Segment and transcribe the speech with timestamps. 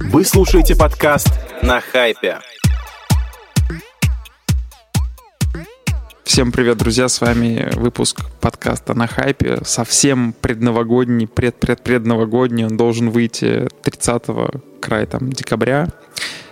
[0.00, 1.28] Вы слушаете подкаст
[1.62, 2.38] на хайпе.
[6.24, 7.08] Всем привет, друзья!
[7.08, 9.58] С вами выпуск подкаста на хайпе.
[9.64, 12.64] Совсем предновогодний, предпредпредновогодний.
[12.64, 14.22] Он должен выйти 30
[14.80, 15.88] края там, декабря.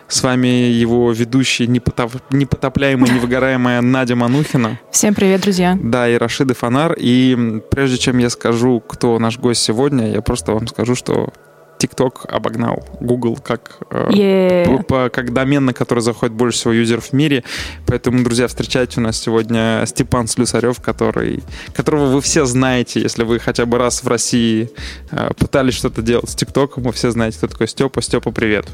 [0.09, 2.13] С вами его ведущий непотоп...
[2.31, 4.81] непотопляемая, невыгораемая Надя Манухина.
[4.91, 5.79] Всем привет, друзья.
[5.81, 6.95] Да, и Рашиды Фонар.
[6.99, 11.33] И прежде чем я скажу, кто наш гость сегодня, я просто вам скажу, что
[11.79, 14.81] TikTok обогнал Google как, yeah.
[14.81, 17.45] Э, по, как домен, на который заходит больше всего юзеров в мире.
[17.87, 23.39] Поэтому, друзья, встречайте у нас сегодня Степан Слюсарев, который, которого вы все знаете, если вы
[23.39, 24.71] хотя бы раз в России
[25.11, 28.03] э, пытались что-то делать с ТикТоком, вы все знаете, кто такой Степа.
[28.03, 28.67] Степа, привет.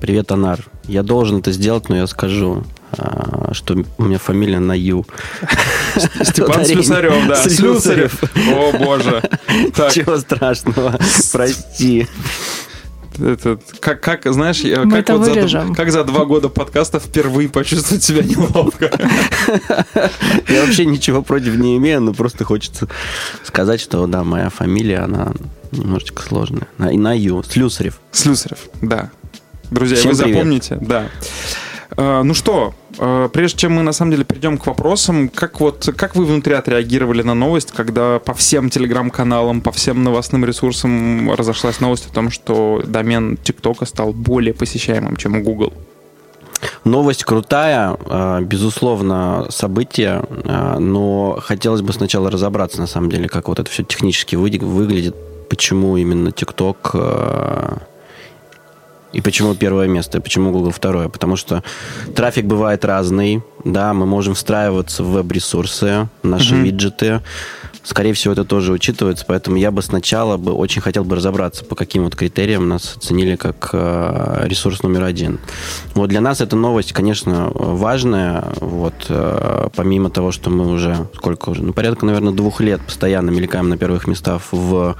[0.00, 0.66] Привет, Анар.
[0.84, 2.64] Я должен это сделать, но я скажу,
[3.52, 5.04] что у меня фамилия на Ю.
[6.22, 7.36] Степан Слюсарев, да.
[7.48, 8.22] Слюсарев.
[8.52, 9.22] О, боже.
[9.92, 10.98] Чего страшного.
[11.32, 12.06] Прости.
[13.18, 15.68] Это, как, как, знаешь, Мы как, вот вырежем.
[15.68, 18.90] за, как за два года подкаста впервые почувствовать себя неловко.
[20.48, 22.88] Я вообще ничего против не имею, но просто хочется
[23.44, 25.32] сказать, что да, моя фамилия, она
[25.72, 26.66] немножечко сложная.
[26.90, 27.42] И на Ю.
[27.42, 28.00] Слюсарев.
[28.12, 29.10] Слюсарев, да.
[29.70, 30.34] Друзья, Всем вы привет.
[30.34, 31.08] запомните, да.
[31.96, 32.74] Э, Ну что,
[33.32, 37.22] прежде чем мы на самом деле перейдем к вопросам, как вот как вы внутри отреагировали
[37.22, 42.82] на новость, когда по всем телеграм-каналам, по всем новостным ресурсам разошлась новость о том, что
[42.86, 45.72] домен ТикТока стал более посещаемым, чем Google?
[46.84, 53.48] Новость крутая, э, безусловно, событие, э, но хотелось бы сначала разобраться, на самом деле, как
[53.48, 55.14] вот это все технически вы- выглядит,
[55.48, 56.32] почему именно
[56.94, 57.76] э,
[59.12, 61.08] и почему первое место, и почему Google второе.
[61.08, 61.62] Потому что
[62.14, 66.64] трафик бывает разный, да, мы можем встраиваться в веб-ресурсы, наши Мгм.
[66.64, 67.20] виджеты.
[67.84, 71.74] Скорее всего, это тоже учитывается, поэтому я бы сначала бы очень хотел бы разобраться, по
[71.74, 75.40] каким вот критериям нас оценили как э, ресурс номер один.
[75.94, 78.44] Вот для нас эта новость, конечно, важная.
[78.60, 83.30] Вот э, помимо того, что мы уже сколько уже, ну порядка, наверное, двух лет постоянно
[83.30, 84.94] мелькаем на первых местах в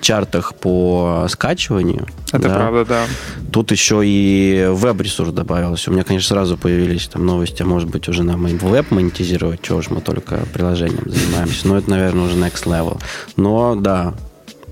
[0.00, 2.06] чартах по скачиванию.
[2.32, 2.54] Это да.
[2.54, 3.06] правда, да.
[3.52, 5.90] Тут еще и веб-ресурс добавился.
[5.90, 9.78] У меня, конечно, сразу появились там новости, а может быть, уже нам веб монетизировать, чего
[9.78, 11.68] уж мы только приложением занимаемся.
[11.68, 13.00] Но это, наверное, уже next level.
[13.36, 14.14] Но да,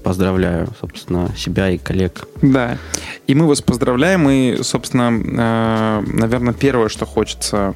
[0.04, 2.28] поздравляю, собственно, себя и коллег.
[2.42, 2.78] Да.
[3.26, 4.28] И мы вас поздравляем.
[4.28, 7.74] И, собственно, э, наверное, первое, что хочется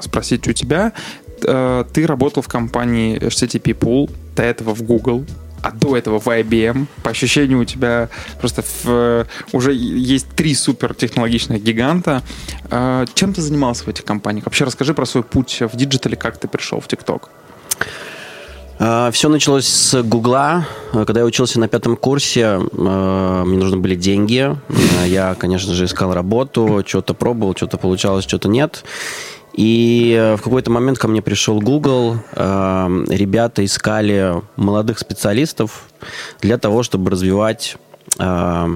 [0.00, 0.92] спросить у тебя.
[1.44, 5.24] Э, Ты работал в компании Httpool, до этого в Google,
[5.62, 6.86] а до этого в IBM.
[7.02, 8.08] По ощущению у тебя
[8.40, 12.22] просто в- э, уже есть три супертехнологичных гиганта.
[12.70, 14.44] Э, Чем ты занимался в этих компаниях?
[14.46, 17.30] Вообще расскажи про свой путь в digital е, как ты пришел в ТикТок.
[18.78, 20.66] Все началось с Гугла.
[20.92, 24.54] Э, Когда я учился на пятом курсе, мне нужны были деньги.
[25.06, 28.84] Я, конечно же, искал работу, что-то пробовал, что-то получалось, что-то нет.
[29.56, 32.18] И э, в какой-то момент ко мне пришел Google.
[32.32, 35.84] Э, Ребята искали молодых специалистов
[36.42, 37.76] для того, чтобы развивать
[38.18, 38.74] э,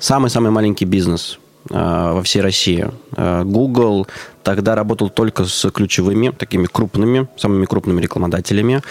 [0.00, 1.38] самый-самый маленький бизнес
[1.70, 1.74] э,
[2.14, 2.88] во всей России.
[3.16, 4.08] Э, Google
[4.42, 8.82] тогда работал только с ключевыми, такими крупными, самыми крупными рекламодателями.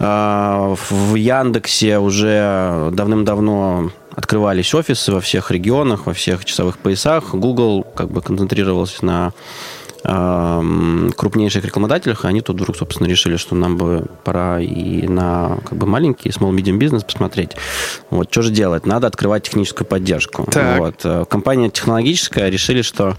[0.00, 7.32] Э, В Яндексе уже давным-давно открывались офисы во всех регионах, во всех часовых поясах.
[7.32, 9.32] Google как бы концентрировался на эм,
[10.02, 15.76] крупнейших рекламодателях, и они тут вдруг, собственно, решили, что нам бы пора и на как
[15.76, 17.50] бы маленький small medium бизнес посмотреть.
[18.10, 18.86] Вот, что же делать?
[18.86, 20.48] Надо открывать техническую поддержку.
[20.50, 20.78] Так.
[20.78, 21.00] Вот.
[21.04, 23.16] Э, Компания технологическая решили, что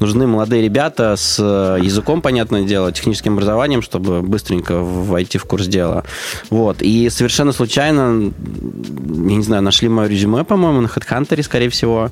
[0.00, 5.66] нужны молодые ребята с э, языком, понятное дело, техническим образованием, чтобы быстренько войти в курс
[5.66, 6.04] дела.
[6.50, 6.82] Вот.
[6.82, 12.10] И совершенно случайно, я не знаю, нашли мое резюме, по-моему, на HeadHunter, скорее всего.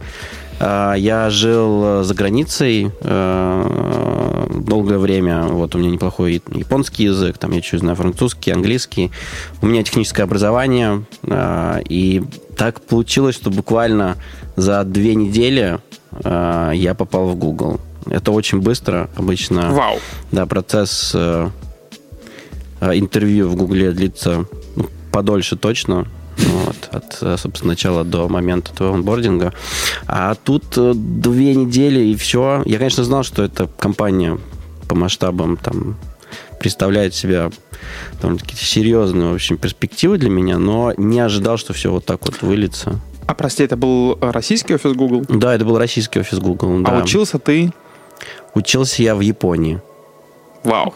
[0.59, 5.43] А, Я жил за границей э, долгое время.
[5.44, 9.11] Вот у меня неплохой японский язык, там я чуть знаю французский, английский.
[9.62, 11.05] У меня техническое образование.
[11.28, 12.22] а, И
[12.56, 14.17] так получилось, что буквально
[14.56, 15.79] за две недели
[16.25, 17.79] я попал в Google.
[18.09, 19.11] Это очень быстро.
[19.17, 19.99] Обычно Вау.
[20.32, 21.50] да, процесс э,
[22.81, 26.06] э, интервью в Гугле длится ну, подольше точно.
[26.38, 29.53] Вот, от, э, собственно, начала до момента твоего онбординга.
[30.06, 32.62] А тут э, две недели и все.
[32.67, 34.38] Я, конечно, знал, что эта компания
[34.88, 35.97] по масштабам там
[36.61, 37.50] представляет себя
[38.21, 42.43] довольно-таки серьезные, в общем, перспективы для меня, но не ожидал, что все вот так вот
[42.43, 43.00] выльется.
[43.27, 45.25] А прости, это был э, российский офис Google?
[45.29, 46.83] Да, это был российский офис Google.
[46.83, 46.93] да.
[46.93, 47.73] А учился ты?
[48.55, 49.81] Учился я в Японии.
[50.65, 50.94] Вау.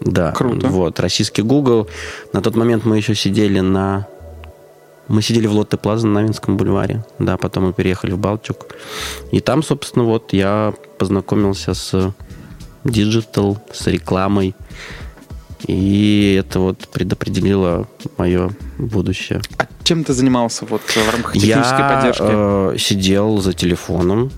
[0.00, 0.32] Да.
[0.32, 0.68] Круто.
[0.68, 1.88] Вот, российский Google.
[2.32, 4.06] На тот момент мы еще сидели на
[5.08, 7.04] Мы сидели в Лотте Плаза на Новинском бульваре.
[7.18, 8.66] Да, потом мы переехали в Балтику.
[9.32, 12.14] И там, собственно, вот я познакомился с
[12.84, 14.54] digital, с рекламой.
[15.66, 17.86] И это вот предопределило
[18.18, 19.40] мое будущее.
[19.58, 22.22] А чем ты занимался вот в рамках технической я, поддержки?
[22.22, 24.30] Э, сидел за телефоном.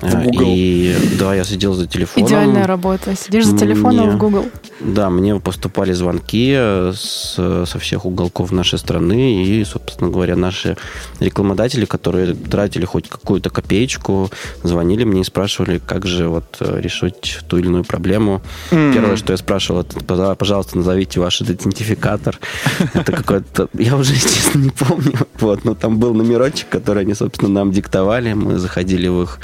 [0.00, 0.44] В Google.
[0.46, 2.28] И да, я сидел за телефоном.
[2.28, 3.16] Идеальная работа.
[3.16, 4.46] Сидишь за телефоном Мне- в Google.
[4.80, 10.76] Да, мне поступали звонки э, с- со всех уголков нашей страны, и, собственно говоря, наши
[11.18, 14.30] рекламодатели, которые тратили хоть какую-то копеечку,
[14.62, 18.40] звонили мне и спрашивали, как же вот э, решить ту или иную проблему.
[18.70, 18.92] М.
[18.92, 22.38] Первое, что я спрашивал, это, «Пожа- пожалуйста, назовите ваш идентификатор.
[22.94, 23.68] Это какой-то...
[23.74, 25.12] Я уже, естественно, не помню.
[25.40, 28.32] Вот, но там был номерочек, который они, собственно, нам диктовали.
[28.32, 29.40] Мы заходили в их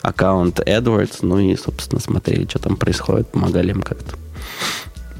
[0.00, 4.16] аккаунт AdWords, ну и, собственно, смотрели, что там происходит, помогали им как-то.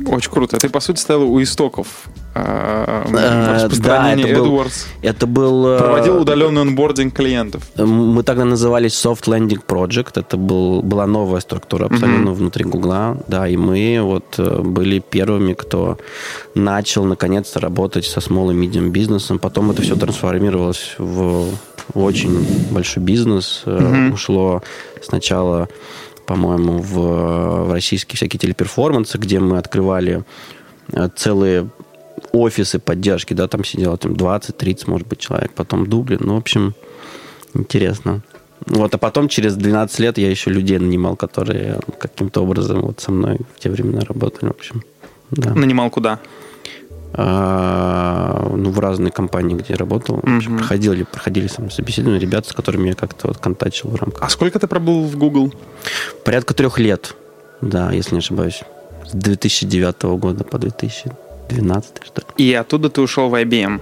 [0.06, 0.56] Очень круто.
[0.56, 1.86] Ты, по сути, стоял у истоков
[2.34, 4.86] э, Э, распространения да, это был- AdWords.
[5.02, 5.66] Это был...
[5.66, 7.62] э, Проводил удаленный онбординг клиентов.
[7.76, 10.12] Мы тогда назывались Soft Landing Project.
[10.14, 13.18] Это был, была новая структура абсолютно внутри Гугла.
[13.28, 15.98] Да, и мы вот э, были первыми, кто
[16.54, 19.38] начал наконец-то работать со small и medium бизнесом.
[19.38, 21.48] Потом это все трансформировалось в
[21.92, 23.62] очень большой бизнес.
[23.66, 24.12] Э, Мгм.
[24.14, 24.62] Ушло
[25.02, 25.68] сначала,
[26.30, 30.22] по-моему, в, в российские всякие телеперформансы, где мы открывали
[30.92, 31.68] э, целые
[32.30, 36.74] офисы поддержки, да, там сидело там 20-30, может быть, человек, потом Дублин, ну, в общем,
[37.52, 38.20] интересно.
[38.64, 43.10] Вот, а потом через 12 лет я еще людей нанимал, которые каким-то образом вот со
[43.10, 44.84] мной в те времена работали, в общем,
[45.32, 45.52] да.
[45.52, 46.20] Нанимал куда?
[47.12, 50.58] А, ну, в разные компании, где я работал, общем, Мгм.
[50.58, 54.22] проходили, проходили со мной собеседования ребята, с которыми я как-то вот контачил в рамках.
[54.22, 55.52] А сколько ты пробыл в Google?
[56.24, 57.14] Порядка трех лет,
[57.60, 58.62] да, если не ошибаюсь.
[59.06, 62.26] С 2009 года по 2012, что ли.
[62.44, 63.80] И оттуда ты ушел в IBM.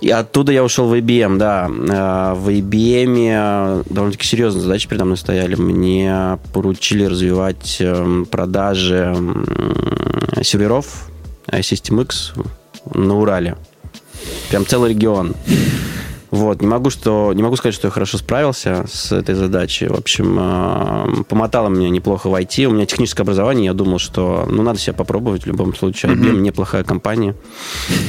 [0.00, 1.68] И оттуда я ушел в IBM, да.
[1.68, 5.54] Э, В IBM э, довольно-таки серьезные задачи передо мной стояли.
[5.56, 9.46] Мне поручили развивать эм, продажи м,
[10.42, 11.08] серверов
[11.48, 12.32] э, System X
[12.94, 13.56] на Урале.
[14.50, 15.34] Прям целый регион.
[16.34, 19.86] Вот, не могу, что, не могу сказать, что я хорошо справился с этой задачей.
[19.86, 22.64] В общем, э, помотало меня неплохо в IT.
[22.64, 26.12] У меня техническое образование, я думал, что ну, надо себя попробовать в любом случае.
[26.14, 27.36] IBM неплохая компания.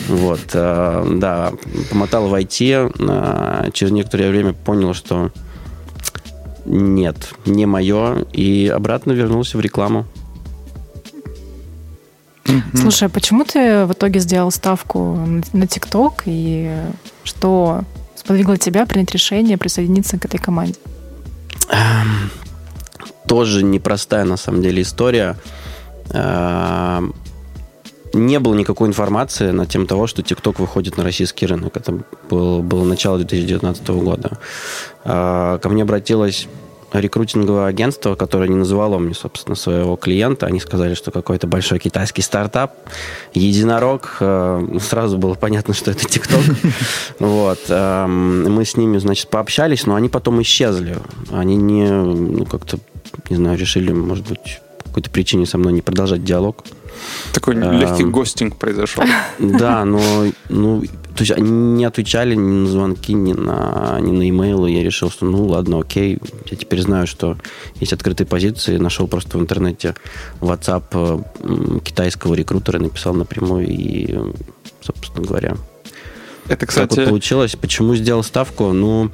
[0.07, 1.51] Вот, э, да,
[1.91, 2.93] помотал в IT.
[2.99, 5.29] э, Через некоторое время понял, что
[6.65, 8.25] нет, не мое.
[8.33, 10.05] И обратно вернулся в рекламу.
[12.73, 16.75] Слушай, а почему ты в итоге сделал ставку на- на ТикТок и
[17.23, 17.81] что
[18.25, 20.75] сподвигло тебя принять решение присоединиться к этой команде?
[23.27, 25.35] тоже непростая на самом деле история.
[26.11, 27.01] Э,
[28.13, 31.75] Не было никакой информации на тему того, что TikTok выходит на российский рынок.
[31.75, 31.99] Это
[32.29, 34.37] был- было начало 2019 года.
[35.03, 36.47] Э, Ко мне обратилось
[36.93, 40.45] рекрутинговое агентство, которое не называло мне, собственно, своего клиента.
[40.45, 42.73] Они сказали, что какой-то большой китайский стартап,
[43.33, 44.17] единорог.
[44.19, 46.55] Э, Сразу было понятно, что это TikTok.
[47.19, 47.59] Вот.
[47.69, 50.97] эм, Мы с ними, значит, пообщались, но они потом исчезли.
[51.31, 52.77] Они не, ну, как-то,
[53.29, 56.63] не знаю, решили, может быть, по какой-то причине со мной не продолжать диалог.
[57.33, 57.73] Такой Эм.
[57.73, 59.03] легкий гостинг произошел.
[59.39, 60.83] Да, но ну,
[61.15, 64.69] то есть они не отвечали ни на звонки, ни на, ни на имейлы.
[64.69, 66.19] Я решил, что ну ладно, окей.
[66.47, 67.37] Я теперь знаю, что
[67.79, 68.77] есть открытые позиции.
[68.77, 69.95] Нашел просто в интернете
[70.41, 74.19] WhatsApp э, китайского рекрутера, написал напрямую и,
[74.81, 75.55] собственно говоря,
[76.47, 77.55] Это, так вот кстати, получилось.
[77.55, 78.73] Почему сделал ставку?
[78.73, 79.09] Ну,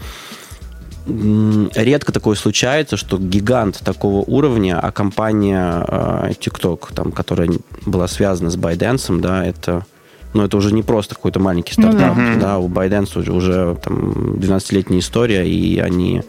[1.05, 7.51] редко такое случается, что гигант такого уровня, а компания э, TikTok, там, которая
[7.85, 9.85] была связана с ByteDance, да, это
[10.33, 11.97] ну, это уже не просто какой-то маленький Ну да.
[12.13, 12.39] стартап.
[12.39, 12.57] Да.
[12.59, 16.21] у ByteDance уже, там 12-летняя история, и они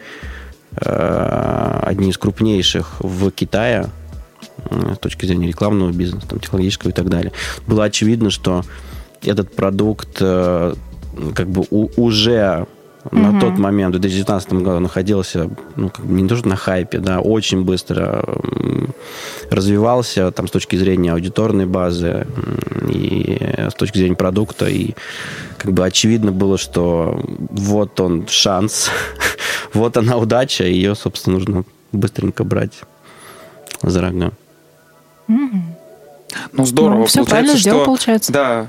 [0.76, 3.87] э, одни из крупнейших в Китае
[4.71, 7.32] э, с точки зрения рекламного бизнеса, там, технологического и так далее.
[7.66, 8.62] Было очевидно, что
[9.23, 10.75] этот продукт э,
[11.35, 12.66] как бы у- уже
[13.11, 13.40] на Мгм.
[13.40, 17.18] тот момент, в 2019 году, находился, ну, как бы не то, что на хайпе, да,
[17.21, 18.25] очень быстро
[19.52, 22.26] развивался там, с точки зрения аудиторной базы
[22.88, 23.38] и
[23.71, 24.66] с точки зрения продукта.
[24.66, 24.94] И
[25.59, 28.90] как бы очевидно было, что вот он шанс,
[29.73, 32.80] вот она удача, и ее, собственно, нужно быстренько брать
[33.82, 34.32] за рога.
[35.28, 37.00] Ну здорово.
[37.00, 38.32] Ну, всё Получается, правильно сделал, что- получается.
[38.32, 38.66] Да,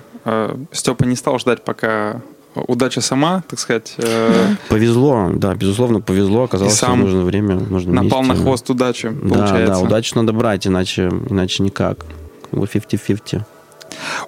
[0.72, 2.22] Степа не стал ждать, пока
[2.56, 6.44] удача сама, так сказать, э, Повезло, да, безусловно, повезло.
[6.44, 8.36] Оказалось, сам в нужное время, в нужном напал месте.
[8.36, 9.66] на хвост удачи, Да, получается.
[9.74, 12.06] да, удачу надо брать, иначе, иначе никак.
[12.52, 13.42] Как бы 50-50.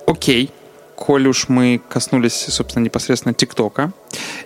[0.07, 0.49] Окей.
[0.95, 3.91] коль уж мы коснулись, собственно, непосредственно ТикТока,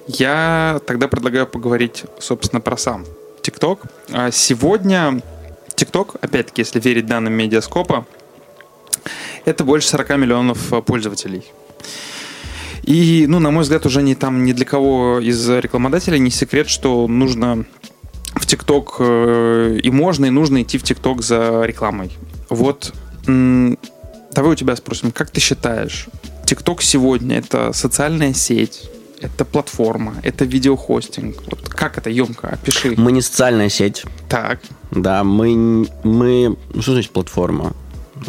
[0.07, 3.05] я тогда предлагаю поговорить, собственно, про сам
[3.41, 3.83] ТикТок.
[4.11, 5.21] А сегодня
[5.75, 8.05] ТикТок, опять-таки, если верить данным Медиаскопа,
[9.45, 11.43] это больше 40 миллионов пользователей.
[12.89, 16.67] И, ну, на мой взгляд, уже не там ни для кого из рекламодателей не секрет,
[16.67, 17.65] что нужно
[18.33, 22.09] в ТикТок э, и можно, и нужно идти в ТикТок за рекламой.
[22.49, 22.91] Вот
[23.27, 26.07] давай у тебя спросим, как ты считаешь,
[26.45, 28.89] ТикТок сегодня это социальная сеть,
[29.21, 31.43] это платформа, это видеохостинг.
[31.45, 32.47] Вот как это емко?
[32.47, 32.95] Опиши.
[32.97, 34.03] Мы не социальная сеть.
[34.27, 34.61] Так.
[34.89, 37.73] Да, мы, мы ну, что значит платформа?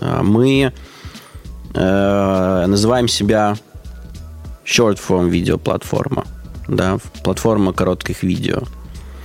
[0.00, 0.74] А, мы
[1.72, 3.56] э, называем себя
[4.70, 6.24] short form видео платформа,
[6.68, 8.62] да, платформа коротких видео.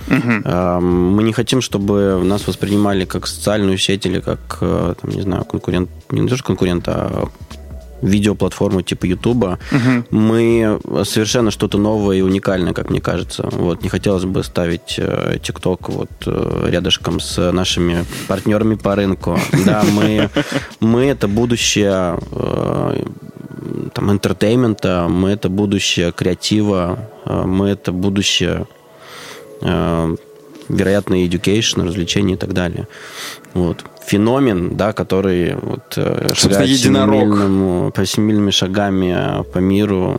[0.08, 0.80] Uh-huh.
[0.80, 5.44] Мы не хотим, чтобы нас воспринимали как социальную сеть или как, э, там, не знаю,
[5.44, 7.28] конкурент, не даже конкурент, а
[8.02, 9.58] видеоплатформу типа Ютуба.
[9.72, 10.04] Uh-huh.
[10.10, 13.48] Мы совершенно что-то новое и уникальное, как мне кажется.
[13.50, 15.00] Вот не хотелось бы ставить
[15.42, 19.38] ТикТок вот э, рядышком с нашими партнерами по рынку.
[19.66, 20.30] Да, мы,
[20.78, 23.04] мы это будущее э,
[23.92, 28.66] там, entertainment а, мы это будущее креатива, мы это будущее
[29.60, 30.16] Э,
[30.68, 32.88] вероятно, education, развлечения и так далее.
[33.54, 33.84] Вот.
[34.06, 40.18] Феномен, да, который вот, э, шагает по семимильными шагами по миру.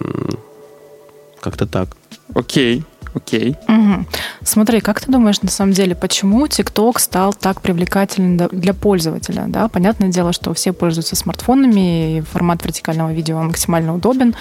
[1.40, 1.90] Как-то так.
[2.34, 2.84] Окей.
[3.18, 3.56] Окей.
[3.68, 4.06] Угу.
[4.44, 9.46] Смотри, как ты думаешь, на самом деле, почему TikTok стал так привлекательным для пользователя?
[9.48, 9.68] Да?
[9.68, 14.36] Понятное дело, что все пользуются смартфонами, и формат вертикального видео максимально удобен,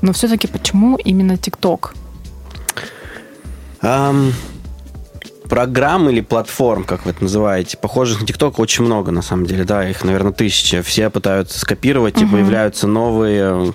[0.00, 1.90] но все-таки почему именно TikTok?
[3.82, 4.32] Um,
[5.48, 9.64] программ или платформ, как вы это называете, похожих на TikTok очень много, на самом деле,
[9.64, 10.80] да, их, наверное, тысячи.
[10.82, 12.26] Все пытаются скопировать, угу.
[12.26, 13.74] и появляются новые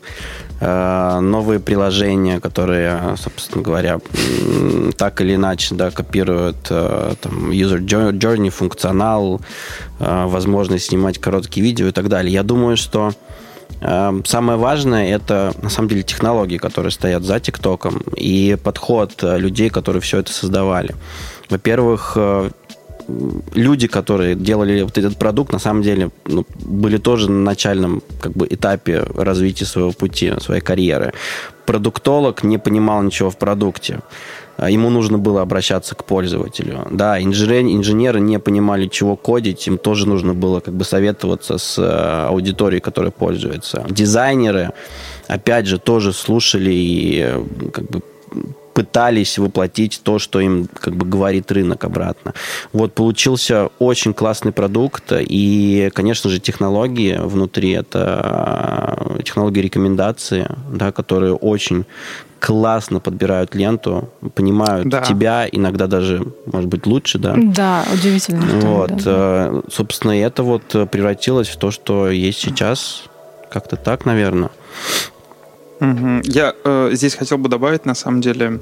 [0.62, 4.00] новые приложения, которые, собственно говоря,
[4.98, 9.42] так или иначе, да, копируют э, там, user journey, функционал,
[10.00, 12.32] э, возможность снимать короткие видео и так далее.
[12.34, 13.14] Я думаю, что
[13.82, 19.70] самое важное это на самом деле технологии, которые стоят за ТикТоком, и подход э, людей,
[19.70, 20.96] которые все это создавали.
[21.50, 22.50] Во-первых, э,
[23.54, 28.32] люди, которые делали вот этот продукт, на самом деле ну, были тоже на начальном как
[28.34, 31.14] бы, этапе развития своего пути, своей карьеры.
[31.66, 34.00] Продуктолог не понимал ничего в продукте.
[34.58, 36.88] А, ему нужно было обращаться к пользователю.
[36.92, 41.78] Да, инженеры, инженеры не понимали, чего кодить, им тоже нужно было как бы советоваться с
[41.78, 43.86] э, аудиторией, которая пользуется.
[43.90, 44.72] Дизайнеры,
[45.28, 47.44] опять же, тоже слушали и э,
[47.74, 48.02] как бы
[48.76, 52.34] пытались воплотить то, что им как бы говорит рынок обратно.
[52.74, 60.92] Вот получился очень классный продукт, и, конечно же, технологии внутри это э, технологии рекомендации, да,
[60.92, 61.86] которые очень
[62.42, 65.02] классно подбирают ленту, понимают да.
[65.02, 67.34] тебя, иногда даже, может быть, лучше, да?
[67.38, 68.46] Да, удивительно.
[68.60, 69.02] Вот, да.
[69.06, 73.04] Э, собственно, это вот превратилось в то, что есть сейчас.
[73.50, 74.50] Как-то так, наверное.
[75.80, 76.22] Угу.
[76.24, 78.60] Я э, здесь хотел бы добавить, на самом деле,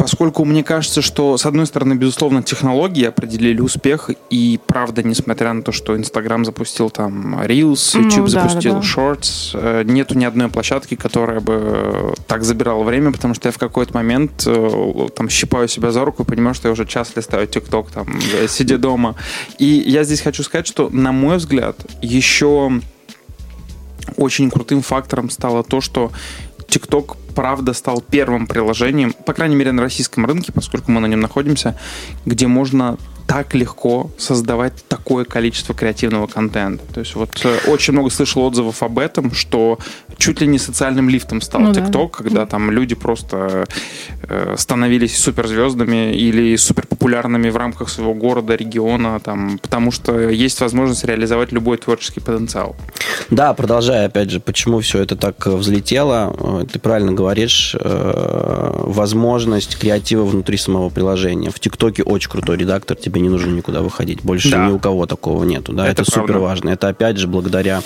[0.00, 5.62] поскольку мне кажется, что, с одной стороны, безусловно, технологии определили успех, и правда, несмотря на
[5.62, 8.86] то, что Инстаграм запустил там Reels, YouTube ну, запустил да, да.
[8.86, 13.58] Shorts, э, нету ни одной площадки, которая бы так забирала время, потому что я в
[13.58, 17.46] какой-то момент э, там щипаю себя за руку и понимаю, что я уже час листаю
[17.46, 18.08] ТикТок, там,
[18.48, 19.14] сидя дома.
[19.58, 22.80] И я здесь хочу сказать, что, на мой взгляд, еще
[24.20, 26.12] очень крутым фактором стало то, что
[26.68, 31.20] TikTok правда стал первым приложением, по крайней мере на российском рынке, поскольку мы на нем
[31.20, 31.76] находимся,
[32.26, 32.98] где можно
[33.30, 36.84] так легко создавать такое количество креативного контента.
[36.92, 39.78] То есть вот э, очень много слышал отзывов об этом, что
[40.18, 42.24] чуть ли не социальным лифтом стал ну, TikTok, да.
[42.24, 43.68] когда там люди просто
[44.24, 51.04] э, становились суперзвездами или суперпопулярными в рамках своего города, региона, там, потому что есть возможность
[51.04, 52.74] реализовать любой творческий потенциал.
[53.30, 59.78] Да, продолжая, опять же, почему все это так взлетело, э, ты правильно говоришь, э, возможность
[59.78, 61.50] креатива внутри самого приложения.
[61.50, 64.22] В ТикТоке очень крутой редактор, тебе не нужно никуда выходить.
[64.22, 64.66] Больше да.
[64.66, 65.72] ни у кого такого нету.
[65.72, 65.88] Да?
[65.88, 66.70] Это, это супер важно.
[66.70, 67.82] Это опять же благодаря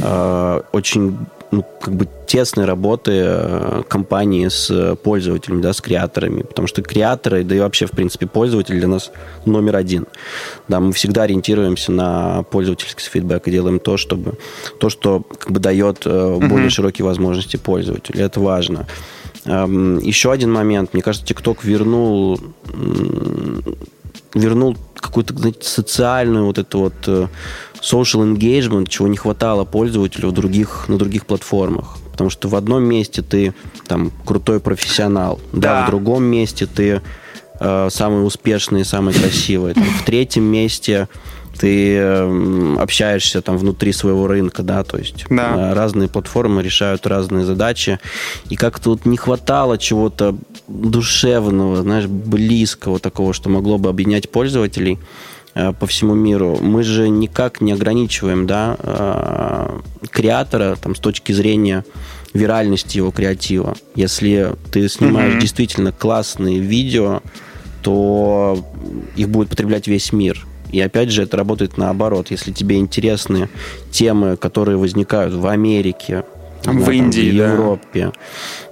[0.00, 1.18] э, очень
[1.50, 7.44] ну, как бы тесной работы э, компании с пользователями, да, с креаторами, потому что креаторы,
[7.44, 9.12] да и вообще, в принципе, пользователь для нас
[9.44, 10.06] номер один.
[10.68, 14.34] Да, мы всегда ориентируемся на пользовательский фидбэк и делаем то, чтобы
[14.80, 16.70] то, что как бы дает э, более mm-hmm.
[16.70, 18.20] широкие возможности пользователю.
[18.20, 18.86] Это важно.
[19.44, 20.92] Эм, еще один момент.
[20.92, 22.40] Мне кажется, TikTok вернул
[24.40, 27.28] вернул какую-то знаете, социальную вот эту вот э,
[27.80, 31.98] social engagement, чего не хватало пользователю в других, на других платформах.
[32.12, 33.54] Потому что в одном месте ты
[33.86, 35.86] там крутой профессионал, да, Да.
[35.86, 37.02] в другом месте ты
[37.60, 39.74] э, самый успешный, самый красивый.
[39.74, 41.08] Там, в третьем месте
[41.58, 45.70] ты э, общаешься там внутри своего рынка, да, то есть Да.
[45.70, 47.98] э, разные платформы решают разные задачи.
[48.50, 50.36] И как тут не хватало чего-то
[50.68, 54.98] душевного, знаешь, близкого такого, что могло бы объединять пользователей
[55.54, 56.58] э, по всему миру.
[56.60, 61.84] Мы же никак не ограничиваем, да, э, креатора там с точки зрения
[62.34, 63.74] виральности его креатива.
[63.94, 65.40] Если ты снимаешь Мгм.
[65.40, 67.22] действительно классные видео,
[67.82, 68.58] то
[69.16, 70.44] их будет потреблять весь мир.
[70.72, 72.30] И опять же, это работает наоборот.
[72.30, 73.48] Если тебе интересны
[73.90, 76.24] темы, которые возникают в Америке,
[76.62, 77.52] Там да, в Индии, в да.
[77.52, 78.12] Европе,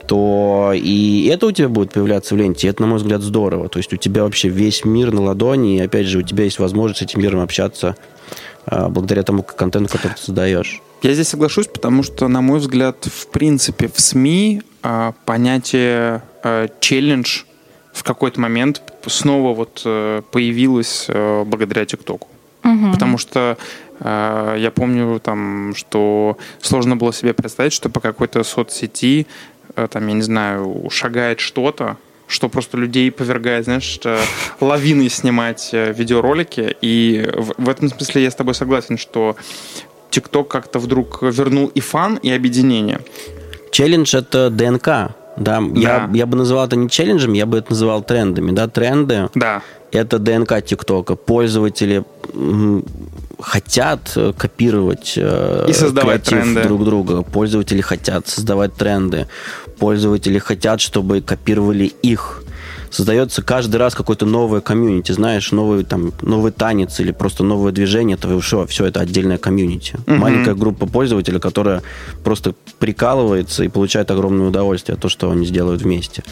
[0.06, 2.66] то и это у тебя будет появляться в ленте.
[2.66, 3.68] И это, на мой взгляд, здорово.
[3.68, 6.58] То есть у тебя вообще весь мир на ладони, и опять же, у тебя есть
[6.58, 7.96] возможность с этим миром общаться
[8.66, 10.82] а, благодаря тому контенту, который ты создаешь.
[11.02, 16.68] Я здесь соглашусь, потому что, на мой взгляд, в принципе, в СМИ а, понятие а,
[16.80, 17.42] челлендж
[17.92, 22.28] в какой-то момент снова вот э, появилось э, благодаря ТикТоку.
[22.62, 22.92] Мгм.
[22.92, 23.56] Потому что
[24.00, 29.26] э, я помню, там, что сложно было себе представить, что по какой-то соцсети,
[29.76, 31.96] э, там, я не знаю, шагает что-то,
[32.26, 34.18] что просто людей повергает, знаешь, э,
[34.60, 36.74] лавиной снимать э, видеоролики.
[36.80, 39.36] И в, в этом смысле я с тобой согласен, что
[40.10, 43.00] ТикТок как-то вдруг вернул и фан, и объединение.
[43.70, 45.14] Челлендж это ДНК.
[45.36, 46.10] Да, Я, Да.
[46.14, 48.52] я бы называл это не челленджем, я бы это называл трендами.
[48.52, 49.62] Да, тренды Да.
[49.92, 51.16] это ДНК ТикТока.
[51.16, 52.04] Пользователи
[53.40, 56.62] хотят э, копировать э, И создавать тренды.
[56.62, 57.22] друг друга.
[57.22, 59.26] Пользователи хотят создавать тренды.
[59.78, 62.43] Пользователи хотят, чтобы копировали их.
[62.94, 68.16] Создается каждый раз какое-то новое комьюнити, знаешь, новый, там, новый танец или просто новое движение,
[68.16, 69.96] это все, все это отдельное комьюнити.
[70.06, 70.18] Мгм.
[70.20, 71.82] Маленькая группа пользователей, которая
[72.22, 76.22] просто прикалывается и получает огромное удовольствие от того, что они сделают вместе.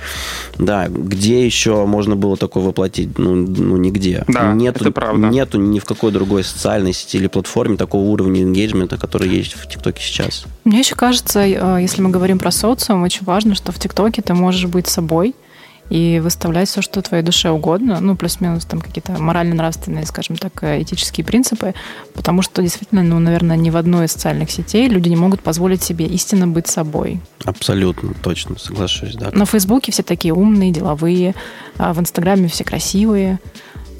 [0.56, 3.18] Да, где еще можно было такое воплотить?
[3.18, 4.24] Ну, ну нигде.
[4.28, 5.26] Да, нету, это правда.
[5.26, 9.66] Нету ни в какой другой социальной сети или платформе такого уровня engagement, который есть в
[9.66, 10.44] ТикТоке сейчас.
[10.62, 14.32] Мне еще кажется, э, если мы говорим про социум, очень важно, что в ТикТоке ты
[14.32, 15.34] можешь быть собой
[15.92, 20.80] и выставлять все, что твоей душе угодно, ну, плюс-минус там какие-то морально-нравственные, скажем так, э,
[20.80, 21.74] этические принципы,
[22.14, 25.82] потому что действительно, ну, наверное, ни в одной из социальных сетей люди не могут позволить
[25.82, 27.20] себе истинно быть собой.
[27.44, 29.32] Абсолютно, точно, соглашусь, да.
[29.32, 31.34] На Фейсбуке все такие умные, деловые,
[31.76, 33.38] а в Инстаграме все красивые.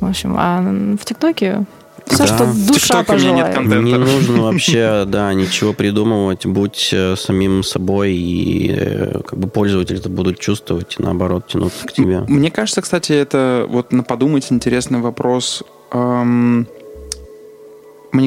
[0.00, 0.62] В общем, а
[0.98, 1.66] в ТикТоке
[2.06, 2.26] все, Да.
[2.26, 3.54] что душа нет пожелает.
[3.54, 3.78] контента.
[3.84, 6.46] Не нужно вообще, да, ничего придумывать.
[6.46, 11.86] Будь э, самим собой, и э, как бы пользователи это будут чувствовать, и наоборот, тянуться
[11.86, 12.20] к тебе.
[12.28, 15.62] Мне кажется, кстати, это вот на подумать интересный вопрос.
[15.92, 16.66] Мне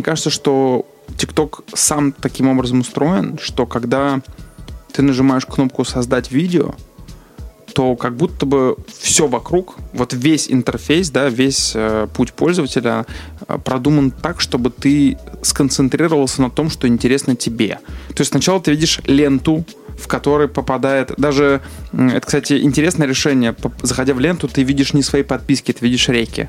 [0.03, 4.21] кажется, что TikTok сам таким образом устроен, что когда
[4.91, 6.73] ты нажимаешь кнопку «Создать видео»,
[7.75, 13.05] то как будто бы все вокруг, вот весь интерфейс, да, весь э, путь пользователя
[13.49, 17.79] э, продуман так, чтобы ты сконцентрировался на том, что интересно тебе.
[18.15, 19.65] То есть сначала ты видишь ленту,
[19.97, 21.61] в которой попадает даже,
[21.91, 26.47] это, кстати, интересное решение, заходя в ленту, ты видишь не свои подписки, ты видишь реки.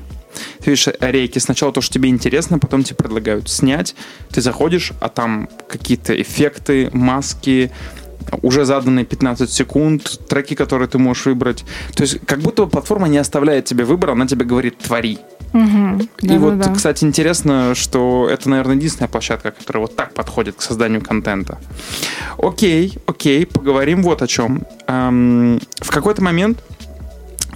[0.59, 1.39] Ты видишь рейки.
[1.39, 3.95] Сначала то, что тебе интересно, потом тебе предлагают снять.
[4.31, 7.71] Ты заходишь, а там какие-то эффекты, маски,
[8.41, 11.65] уже заданные 15 секунд, треки, которые ты можешь выбрать.
[11.95, 15.19] То есть как будто бы платформа не оставляет тебе выбора, она тебе говорит «твори».
[15.53, 16.09] Мгм.
[16.21, 16.75] И вот, Да-да-да.
[16.75, 21.57] кстати, интересно, что это, наверное, единственная площадка, которая вот так подходит к созданию контента.
[22.37, 24.63] Окей, окей, поговорим вот о чем.
[24.87, 26.59] Эм, в какой-то момент,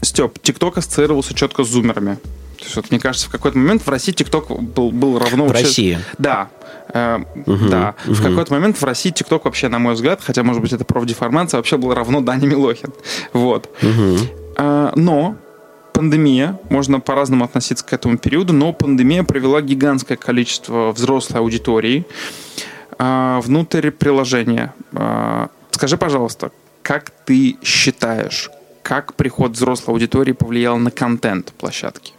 [0.02, 2.16] Степ, ТикТок ассоциировался четко с зумерами.
[2.58, 5.46] То есть, вот, мне кажется, в какой-то момент в России ТикТок был, был равно...
[5.46, 6.00] В вообще- России.
[6.18, 6.50] Да.
[6.93, 7.95] Э, Мгм, Да.
[8.06, 11.58] В какой-то момент в России ТикТок вообще, на мой взгляд, хотя, может быть, это профдеформация,
[11.58, 12.93] вообще был равно Дане Милохин.
[13.34, 13.69] Вот.
[14.58, 15.36] А, Но
[15.93, 22.06] пандемия, можно по-разному относиться к этому периоду, но пандемия привела гигантское количество взрослой аудитории
[22.97, 24.73] а, внутрь приложения.
[24.93, 26.51] А, Скажи, пожалуйста,
[26.84, 28.49] как ты считаешь,
[28.84, 32.13] как приход взрослой аудитории повлиял на контент площадки?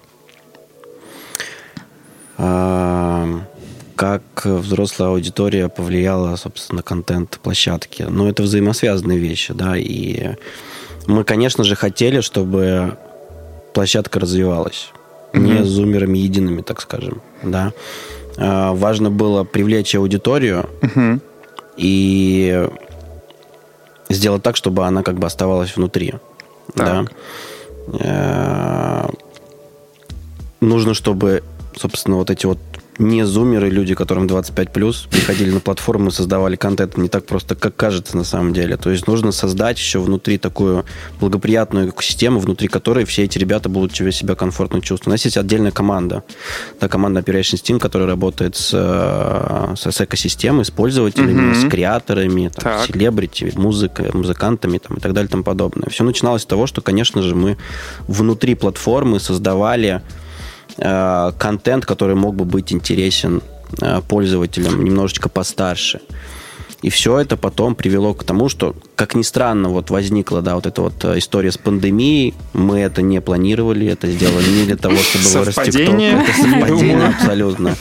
[3.97, 8.07] Как взрослая аудитория повлияла, собственно, контент площадки.
[8.09, 10.37] Ну, это взаимосвязанные вещи, да, и
[11.07, 12.97] мы, конечно же, хотели, чтобы
[13.75, 14.91] площадка развивалась.
[15.35, 15.65] Не Мгм.
[15.65, 17.73] с зумерами едиными, так скажем, да.
[18.39, 21.21] А, Важно было привлечь аудиторию Мгм.
[21.77, 22.69] и
[24.09, 26.15] сделать так, чтобы она как бы оставалась внутри.
[26.75, 27.13] Так.
[27.89, 27.99] Да.
[27.99, 29.09] Э,
[30.61, 31.43] Нужно, чтобы,
[31.77, 32.59] собственно, вот эти вот
[32.99, 37.55] не зумеры, люди, которым 25 плюс, приходили на платформу и создавали контент не так просто,
[37.55, 38.77] как кажется на самом деле.
[38.77, 40.85] То есть нужно создать еще внутри такую
[41.21, 45.07] благоприятную экосистему, внутри которой все эти ребята будут себя комфортно чувствовать.
[45.07, 46.23] У нас есть отдельная команда,
[46.81, 51.67] да, команда Operations Team, которая работает с, э, с, с экосистемой, с пользователями, mm-hmm.
[51.67, 55.89] с креаторами, там, селебрити, музыкой, музыкантами там, и так далее и тому подобное.
[55.89, 57.57] Все начиналось с того, что, конечно же, мы
[58.07, 60.03] внутри платформы создавали
[60.77, 63.43] контент, который мог бы быть интересен
[63.81, 66.01] э, пользователям немножечко постарше.
[66.83, 70.67] И все это потом привело к тому, что, как ни странно, вот возникла, да, вот
[70.67, 72.35] эта вот э, история с пандемией.
[72.53, 76.13] Мы это не планировали, это сделали не для того, чтобы вырасти Совпадение?
[76.15, 77.77] Это совпадение абсолютно.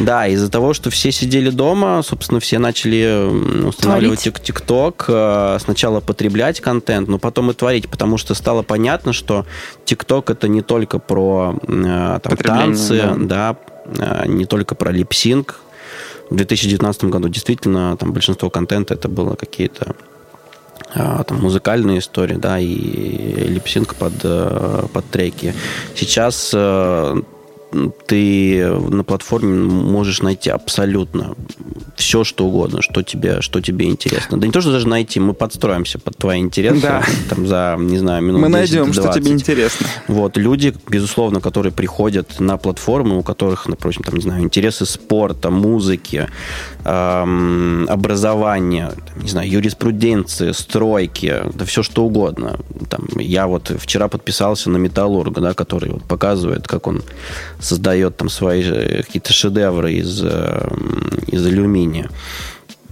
[0.00, 6.60] Да, из-за того, что все сидели дома, собственно, все начали устанавливать ТикТок, э, сначала потреблять
[6.60, 9.46] контент, но потом и творить, потому что стало понятно, что
[9.84, 13.56] ТикТок это не только про э, там, танцы, да.
[13.86, 15.60] да, не только про липсинг,
[16.32, 19.94] в 2019 году действительно там большинство контента это было какие-то
[20.94, 22.68] а, там, музыкальные истории, да, и
[23.48, 25.54] липсинг под, э, под треки.
[25.94, 27.22] Сейчас э,
[28.06, 31.34] ты на платформе можешь найти абсолютно
[31.96, 34.38] все, что угодно, что тебе, что тебе интересно.
[34.38, 36.82] Да не то, что даже найти, мы подстроимся под твои интересы.
[36.82, 37.02] Да.
[37.28, 39.86] Там за, не знаю, минут Мы найдем, что тебе интересно.
[40.08, 45.50] Вот, люди, безусловно, которые приходят на платформы, у которых, например, там, не знаю, интересы спорта,
[45.50, 46.28] музыки,
[46.84, 52.58] эм, образования, там, не знаю, юриспруденции, стройки, да все что угодно.
[52.88, 57.02] Там, я вот вчера подписался на Металлурга, да, который вот показывает, как он
[57.62, 58.62] создает там свои
[59.02, 60.68] какие-то шедевры из, э,
[61.28, 62.10] из алюминия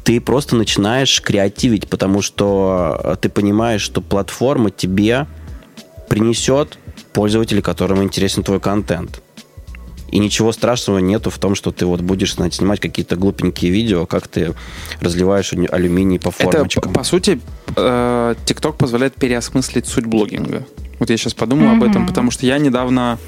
[0.03, 5.27] ты просто начинаешь креативить, потому что ты понимаешь, что платформа тебе
[6.09, 6.79] принесет
[7.13, 9.23] пользователей, которым интересен твой контент.
[10.11, 14.07] И ничего страшного нету в том, что ты вот будешь знаете, снимать какие-то глупенькие видео,
[14.07, 14.55] как ты
[15.01, 16.91] разливаешь алюминий по формочкам.
[16.91, 17.41] Это, по сути,
[17.77, 20.67] э, TikTok позволяет переосмыслить суть блогинга.
[20.99, 21.77] Вот я сейчас подумал mm-hmm.
[21.77, 23.19] об этом, потому что я недавно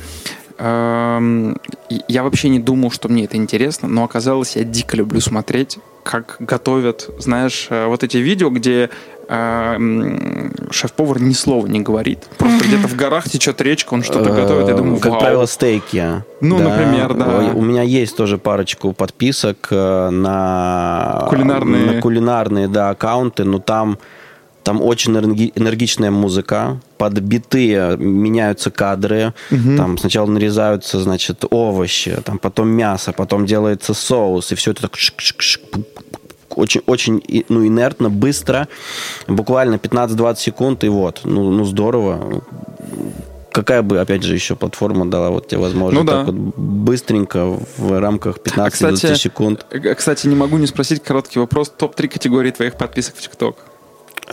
[0.59, 6.37] я вообще не думал, что мне это интересно, но оказалось, я дико люблю смотреть, как
[6.41, 8.91] готовят, знаешь, э, вот эти видео, где
[9.29, 12.29] э, шеф-повар ни слова не говорит.
[12.39, 14.69] Просто где-то в горах течет речка, он что-то готовит.
[14.69, 16.25] Я думаю, Как правило, стейки.
[16.41, 17.53] Ну, например, да.
[17.55, 23.99] У меня есть тоже парочку подписок э, на кулинарные, на кулинарные да, аккаунты, но там
[24.63, 25.17] там очень
[25.55, 29.35] энергичная музыка, под биты меняются кадры.
[29.51, 29.77] Угу.
[29.77, 34.97] Там сначала нарезаются, значит, овощи, там потом мясо, потом делается соус, и все это так
[36.55, 38.69] очень, очень ну, инертно, быстро,
[39.27, 42.43] буквально 15-20 секунд, и вот, ну, ну здорово.
[43.53, 46.25] Какая бы, опять же, еще платформа дала вот тебе возможность ну, да.
[46.25, 49.67] так вот быстренько в рамках 15-20 а, кстати, секунд?
[49.71, 51.69] Э, кстати, не могу не спросить короткий вопрос.
[51.69, 53.57] Топ-3 категории твоих подписок в ТикТок.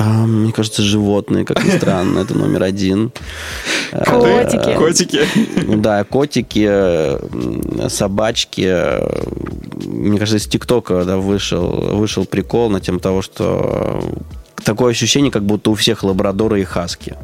[0.01, 3.11] А, мне кажется, животные, как ни странно, это номер один.
[3.91, 4.77] Котики.
[4.77, 5.19] Котики.
[5.65, 8.73] Ну да, котики, собачки.
[9.85, 14.01] Мне кажется, из ТикТока да, вышел, вышел прикол на тему того, что
[14.63, 17.17] такое ощущение, как будто у всех лабрадоры и хаски.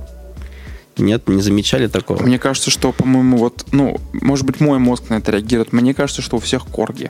[0.98, 2.24] Нет, не замечали такого?
[2.24, 5.72] Мне кажется, что, по-моему, вот, ну, может быть, мой мозг на это реагирует.
[5.72, 7.10] Мне кажется, что у всех корги.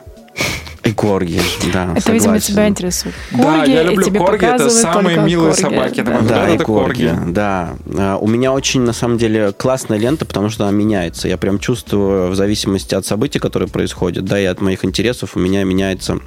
[0.86, 1.42] И корги,
[1.74, 1.94] да.
[1.94, 2.14] Это, согласен.
[2.14, 3.16] видимо, тебя интересует.
[3.32, 5.62] Корги, да, я люблю тебе корги, это самые милые корги.
[5.62, 6.02] собаки.
[6.02, 7.76] Да, да, и корги, корги, да.
[7.98, 11.28] А, у меня очень, на самом деле, классная лента, потому что она меняется.
[11.28, 15.40] Я прям чувствую, в зависимости от событий, которые происходят, да, и от моих интересов, у
[15.40, 16.20] меня меняется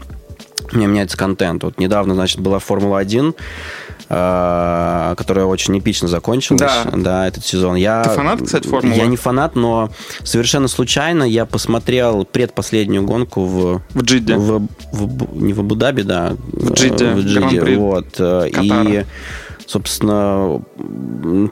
[0.71, 1.62] у меня меняется контент.
[1.62, 6.61] Вот недавно, значит, была Формула-1, Э, которая очень эпично закончилась.
[6.61, 6.90] Да.
[6.94, 7.77] да, этот сезон.
[7.77, 8.97] Я, Ты фанат, кстати, Формулы?
[8.97, 9.90] Я не фанат, но
[10.25, 13.83] совершенно случайно я посмотрел предпоследнюю гонку в...
[13.90, 14.37] В Джидде.
[14.37, 16.37] В, в, не в Абу-Даби, да.
[16.53, 17.12] В Джидде.
[17.12, 18.07] В Джидде, вот.
[18.18, 18.88] Э, Катара.
[18.88, 19.05] И
[19.66, 20.62] собственно,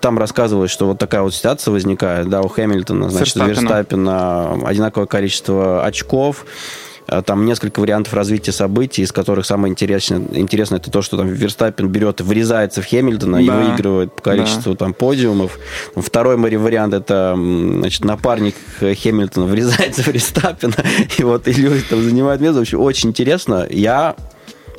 [0.01, 5.07] там рассказывалось, что вот такая вот ситуация возникает, да, у Хэмилтона, значит, Верстаппина, Верстаппина одинаковое
[5.07, 6.86] количество очков, Э,
[7.25, 11.89] там несколько вариантов развития событий, из которых самое интересное, интересное это то, что там Верстаппин
[11.89, 13.43] берет врезается в Хэмилтона да.
[13.43, 14.79] и выигрывает по количеству да.
[14.79, 15.59] там подиумов.
[15.95, 20.75] Второй вариант это значит, напарник Хэмилтона врезается в Верстаппина,
[21.19, 22.59] и вот и люди там занимают место.
[22.59, 23.67] В общем, очень интересно.
[23.71, 24.17] Я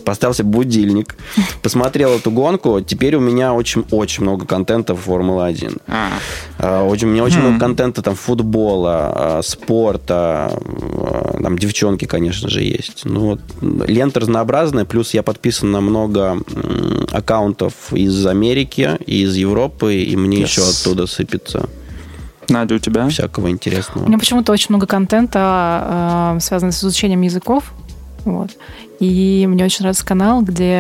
[0.07, 1.17] поставил себе будильник,
[1.61, 2.79] посмотрел эту гонку.
[2.79, 5.81] Теперь у меня очень-очень много контента в Формула-1.
[5.87, 6.11] А.
[6.59, 6.83] а.
[6.85, 12.63] Очень, у меня очень много контента там футбола, а, спорта, а, там девчонки, конечно же,
[12.63, 13.01] есть.
[13.03, 16.37] Ну, вот, лента разнообразная, плюс я подписан на много
[17.11, 20.43] аккаунтов из Америки, из Европы, и мне yes.
[20.43, 21.67] еще оттуда сыпется.
[22.47, 23.09] Надя, у тебя?
[23.09, 24.05] всякого интересного.
[24.05, 27.73] У меня почему-то очень много контента, связанного с изучением языков.
[28.27, 28.51] Вот.
[28.99, 30.79] И мне очень нравится канал, где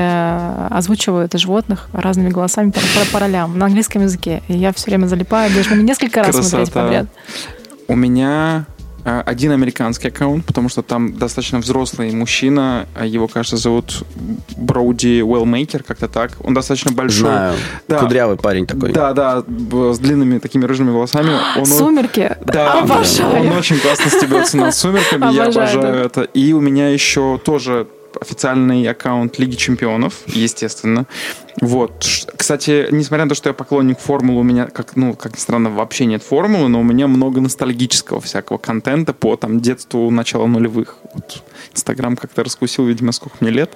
[0.69, 4.41] озвучивают животных разными голосами по, по, по ролям на английском языке.
[4.47, 6.49] И я все время залипаю, даже несколько раз Красота.
[6.49, 7.07] смотреть подряд.
[7.87, 8.65] У меня
[9.07, 12.87] один американский аккаунт, потому что там достаточно взрослый мужчина.
[12.95, 14.03] а Его, кажется, зовут
[14.57, 16.31] Броуди Уэллмейкер, как-то так.
[16.43, 17.29] Он достаточно большой.
[17.29, 17.55] Знаю.
[17.87, 17.99] Да.
[17.99, 18.91] Кудрявый парень такой.
[18.91, 19.43] Да, да,
[19.93, 21.31] с длинными такими рыжими волосами.
[21.57, 22.35] Он, Сумерки.
[22.45, 23.41] Да, Обожаю.
[23.41, 25.99] он очень классно стебется над сумерками, я Обожаю, обожаю да.
[26.05, 26.21] это.
[26.21, 27.87] И у меня еще тоже
[28.19, 31.05] официальный аккаунт Лиги Чемпионов, естественно.
[31.59, 32.05] Вот.
[32.35, 35.69] Кстати, несмотря на то, что я поклонник формулы, у меня, как, ну, как ни странно,
[35.69, 40.97] вообще нет формулы, но у меня много ностальгического всякого контента по там детству начала нулевых.
[41.13, 41.43] Вот.
[41.73, 43.75] Инстаграм как-то раскусил, видимо, сколько мне лет,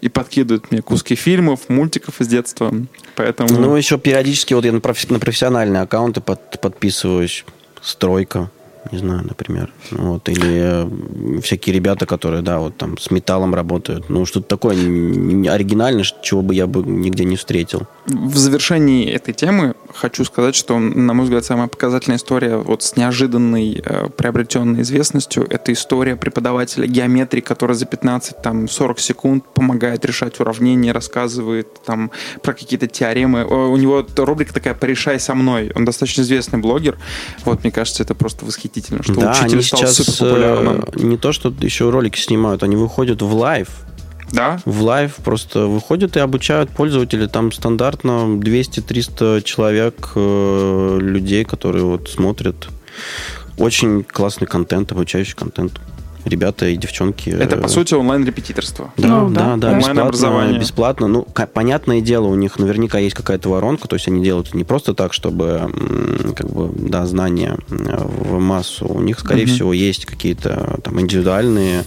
[0.00, 2.74] и подкидывает мне куски фильмов, мультиков из детства.
[3.14, 3.48] Поэтому...
[3.58, 7.44] Ну, еще периодически вот я на, на профессиональные аккаунты под- подписываюсь.
[7.80, 8.50] Стройка,
[8.90, 9.72] не знаю, например.
[9.90, 14.08] Вот, или всякие ребята, которые, да, вот там с металлом работают.
[14.08, 17.86] Ну, что-то такое оригинальное, чего бы я бы нигде не встретил.
[18.06, 22.96] В завершении этой темы хочу сказать, что, на мой взгляд, самая показательная история вот с
[22.96, 30.92] неожиданной э, приобретенной известностью– это история преподавателя геометрии, который за 15-40 секунд помогает решать уравнения,
[30.92, 32.10] рассказывает там
[32.42, 33.44] про какие-то теоремы.
[33.44, 35.70] У него рубрика такая «Порешай со мной».
[35.74, 36.98] Он достаточно известный блогер.
[37.44, 38.71] Вот, мне кажется, это просто восхитительно,
[39.02, 40.84] что да, учитель они стал сейчас супер популярным.
[40.92, 43.68] э, не то, что еще ролики снимают, они выходят в live.
[44.32, 44.60] Да?
[44.64, 47.28] В live просто выходят и обучают пользователей.
[47.28, 52.68] Там стандартно 200-300 человек, э, людей, которые вот смотрят.
[53.58, 55.80] Очень классный контент, обучающий контент.
[56.24, 57.30] Ребята и девчонки.
[57.30, 58.92] Это, по э, сути, онлайн-репетиторство.
[58.96, 59.56] Да, Ну, да, да.
[59.56, 60.58] да, Онлайн-образование.
[60.58, 61.46] бесплатно, бесплатно.
[61.46, 64.94] Ну, понятное дело, у них наверняка есть какая-то воронка, то есть они делают не просто
[64.94, 65.70] так, чтобы,
[66.36, 67.74] как бы, да, знания э,
[68.06, 68.86] в массу.
[68.86, 69.52] У них, скорее Мгм.
[69.54, 71.84] всего, есть какие-то там индивидуальные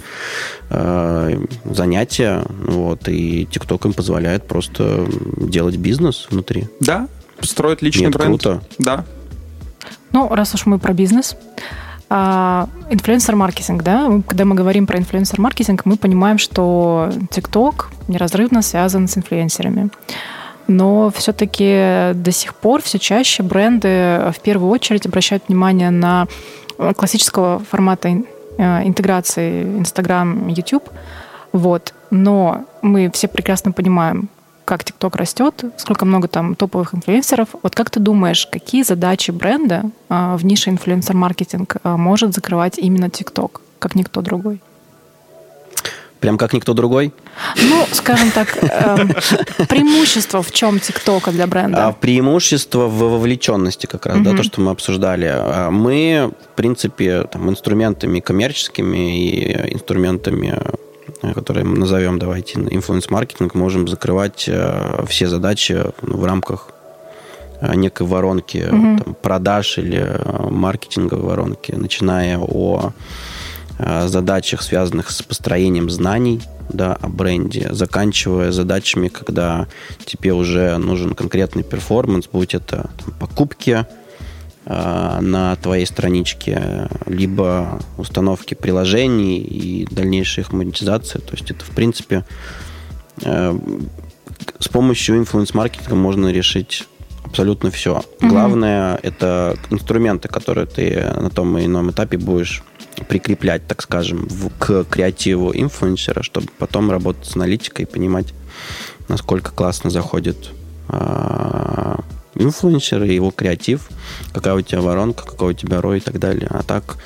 [0.70, 6.68] э, занятия, вот, и TikTok им позволяет просто делать бизнес внутри.
[6.80, 7.08] Да?
[7.42, 8.28] Строить личный Нет, бренд.
[8.28, 8.62] круто.
[8.80, 9.06] Да.
[10.12, 11.36] Ну, раз уж мы про бизнес,
[12.10, 19.90] инфлюенсер-маркетинг, да, когда мы говорим про инфлюенсер-маркетинг, мы понимаем, что TikTok неразрывно связан с инфлюенсерами.
[20.68, 26.28] Но все-таки до сих пор все чаще бренды в первую очередь обращают внимание на
[26.78, 30.90] э, классического формата э, интеграции Instagram, YouTube.
[31.52, 31.94] Вот.
[32.10, 34.30] Но мы все прекрасно понимаем,
[34.66, 37.50] как TikTok растет, сколько много там топовых инфлюенсеров.
[37.62, 43.06] Вот как ты думаешь, какие задачи бренда а, в нише инфлюенсер-маркетинг а, может закрывать именно
[43.06, 44.60] TikTok, как никто другой?
[46.20, 47.14] Прям как никто другой.
[47.56, 49.10] Ну, скажем так, эм,
[49.68, 51.96] преимущество в чем ТикТока для А бренда?
[52.00, 55.30] преимущество в вовлеченности как раз, да, то, что мы обсуждали.
[55.32, 60.58] А Мы, в принципе, там, инструментами коммерческими и инструментами,
[61.34, 66.70] которые мы назовем, давайте, influence-маркетинг, можем закрывать э, все задачи в рамках
[67.62, 68.98] э, некой воронки Мгм.
[69.00, 72.94] там, продаж или э, маркетинговой воронки, начиная о
[73.80, 79.68] э, задачах, связанных с построением знаний да, о бренде, заканчивая задачами, когда
[80.06, 83.86] тебе уже нужен конкретный перформанс, будь это там, покупки э,
[84.66, 91.22] на твоей страничке, либо установки приложений и дальнейшая их монетизация.
[91.22, 92.26] То есть это, в принципе,
[93.22, 93.58] э,
[94.60, 96.88] с помощью influence-маркетинга можно решить
[97.24, 98.04] абсолютно все.
[98.22, 98.30] Мгм.
[98.30, 102.64] Главное, это инструменты, которые ты на том и ином этапе будешь
[103.08, 108.34] прикреплять, так скажем, в- к креативу инфлюенсера, чтобы потом работать с аналитикой и понимать,
[109.10, 110.52] насколько классно заходит
[110.88, 112.00] а,
[112.36, 113.90] инфлюенсер и его креатив,
[114.34, 116.48] какая у тебя воронка, какой у тебя ROI и так далее.
[116.50, 116.98] А так,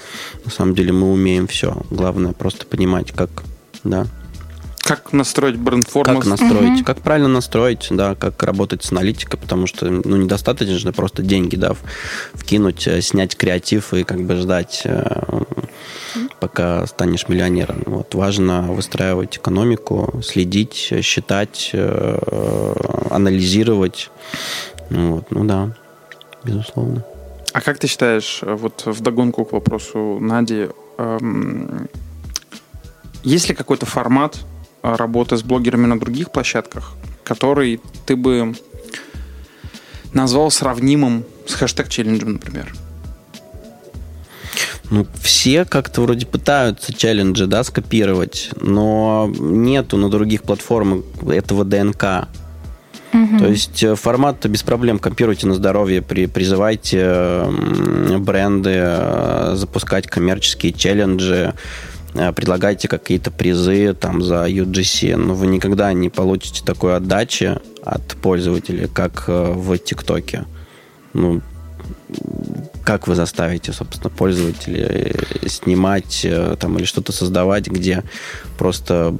[0.45, 1.77] на самом деле, мы умеем все.
[1.89, 3.29] Главное просто понимать, как,
[3.83, 4.05] да,
[4.81, 6.15] Как настроить бренд-форму?
[6.19, 6.83] как настроить, Мгм.
[6.83, 11.55] как правильно настроить, да, как работать с аналитикой, потому что, ну, недостаточно же просто деньги,
[11.55, 11.75] да,
[12.33, 15.21] вкинуть, э, снять креатив и как бы ждать, э,
[16.39, 17.83] пока станешь миллионером.
[17.85, 18.15] Вот.
[18.15, 22.75] Важно выстраивать экономику, следить, считать, э,
[23.11, 24.09] анализировать.
[24.89, 25.75] Ну, вот, ну да,
[26.43, 27.04] безусловно.
[27.54, 31.88] А как ты считаешь, э, вот в догонку к вопросу Нади, эм,
[33.23, 34.38] есть ли какой-то формат
[34.84, 38.56] э, работы с блогерами на других площадках, который ты бы
[40.13, 42.73] назвал сравнимым с хэштег-челленджем, например?
[44.91, 52.28] Ну, все как-то вроде пытаются челленджи, да, скопировать, но нету на других платформах этого ДНК.
[53.12, 55.00] То есть э, формат без проблем.
[55.00, 61.54] Копируйте на здоровье, при, призывайте м, бренды э, запускать коммерческие челленджи,
[62.13, 68.15] э, предлагайте какие-то призы там за UGC, но вы никогда не получите такой отдачи от
[68.22, 70.45] пользователей, как э, в ТикТоке.
[71.13, 71.41] Ну,
[72.89, 75.13] как вы заставите, собственно, пользователей
[75.47, 78.04] снимать э, там или что-то создавать, где
[78.58, 79.15] просто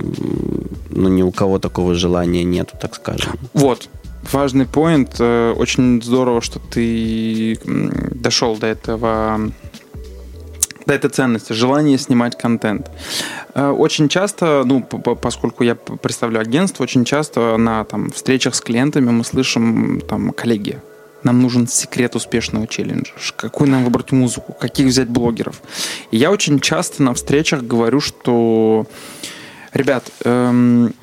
[0.90, 3.34] ну, ни у кого такого желания нету, так скажем.
[3.54, 3.88] Вот.
[4.32, 5.18] Важный поинт.
[5.20, 7.60] Э, Очень здорово, что ты
[8.16, 9.52] дошел до этого
[10.88, 12.90] до этой ценности, желание снимать контент.
[13.54, 19.12] Э, Очень часто, ну, поскольку я представляю агентство, очень часто на там, встречах с клиентами
[19.12, 20.80] мы слышим, там, коллеги,
[21.24, 23.14] нам нужен секрет успешного челленджа.
[23.36, 25.62] Какую нам выбрать музыку, каких взять блогеров.
[26.12, 28.88] И я очень часто на встречах говорю, что,
[29.74, 30.94] ребят, эм,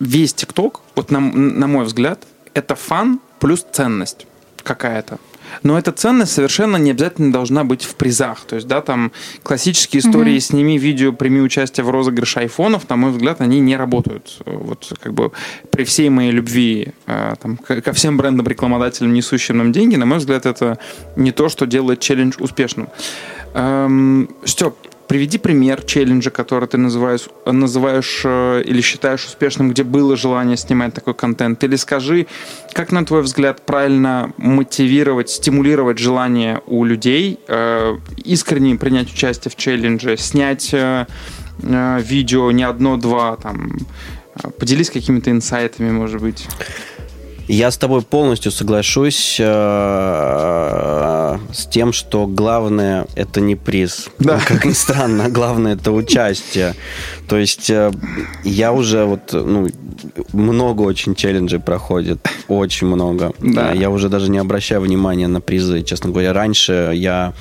[0.00, 4.26] весь ТикТок, вот на, на мой взгляд, это фан плюс ценность
[4.62, 5.18] какая-то.
[5.62, 8.40] Но эта ценность совершенно не обязательно должна быть в призах.
[8.42, 13.10] То есть, да, там классические истории «сними видео, прими участие в розыгрыше айфонов», на мой
[13.10, 14.38] взгляд, они не работают.
[14.46, 15.32] Вот как бы
[15.70, 20.46] при всей моей любви э, там, ко всем брендам-рекламодателям, несущим нам деньги, на мой взгляд,
[20.46, 20.78] это
[21.16, 22.88] не то, что делает челлендж успешным.
[23.54, 24.74] Эм, Степ,
[25.12, 30.94] приведи пример челленджа, который ты называешь, называешь э, или считаешь успешным, где было желание снимать
[30.94, 31.62] такой контент.
[31.64, 32.26] Или скажи,
[32.72, 39.56] как, на твой взгляд, правильно мотивировать, стимулировать желание у людей э, искренне принять участие в
[39.56, 41.04] челлендже, снять э,
[41.62, 43.76] э, видео не одно-два, там,
[44.42, 46.48] э, поделись какими-то инсайтами, может быть.
[47.52, 49.44] Я с тобой полностью соглашусь э,
[51.52, 54.08] с тем, что главное это не приз.
[54.18, 54.40] Да.
[54.46, 56.74] Как ни странно, главное это участие.
[57.28, 57.92] То есть э,
[58.42, 59.68] я уже вот, ну,
[60.32, 63.34] много очень челленджей проходит, очень много.
[63.38, 63.74] Да.
[63.74, 66.32] Э, Я уже даже не обращаю внимания на призы, честно говоря.
[66.32, 67.34] Раньше я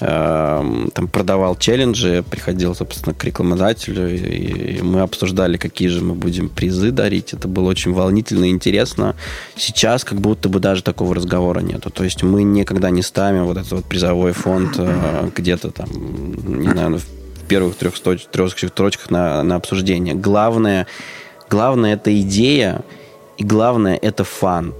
[0.00, 6.90] там продавал челленджи, приходил, собственно, к рекламодателю, и, мы обсуждали, какие же мы будем призы
[6.90, 7.34] дарить.
[7.34, 9.14] Это было очень волнительно и интересно.
[9.56, 11.90] Сейчас как будто бы даже такого разговора нету.
[11.90, 15.88] То есть мы никогда не ставим вот этот вот призовой фонд э, где-то там,
[16.60, 20.14] не знаю, в первых трех, трех строчках на, на обсуждение.
[20.14, 20.86] Главное,
[21.50, 22.82] главное это идея,
[23.36, 24.74] и главное это фан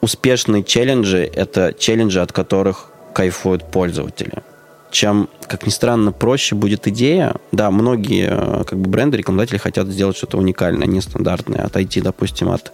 [0.00, 4.42] успешные челленджи– это челленджи, от которых кайфуют пользователи.
[4.90, 7.36] Чем, как ни странно, проще будет идея.
[7.52, 12.72] Да, многие э, как бы, бренды, рекламодатели хотят сделать что-то уникальное, нестандартное, отойти, допустим, от,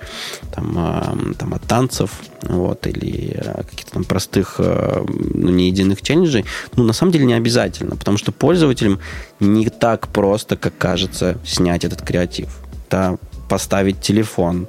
[0.50, 2.10] там, э, там, от танцев
[2.42, 6.46] вот, или э, каких-то там простых, э, ну, не единых челленджей.
[6.74, 8.98] Ну, на самом деле не обязательно, потому что пользователям
[9.38, 12.48] не так просто, как кажется, снять этот креатив.
[12.88, 13.18] Да,
[13.48, 14.68] поставить телефон,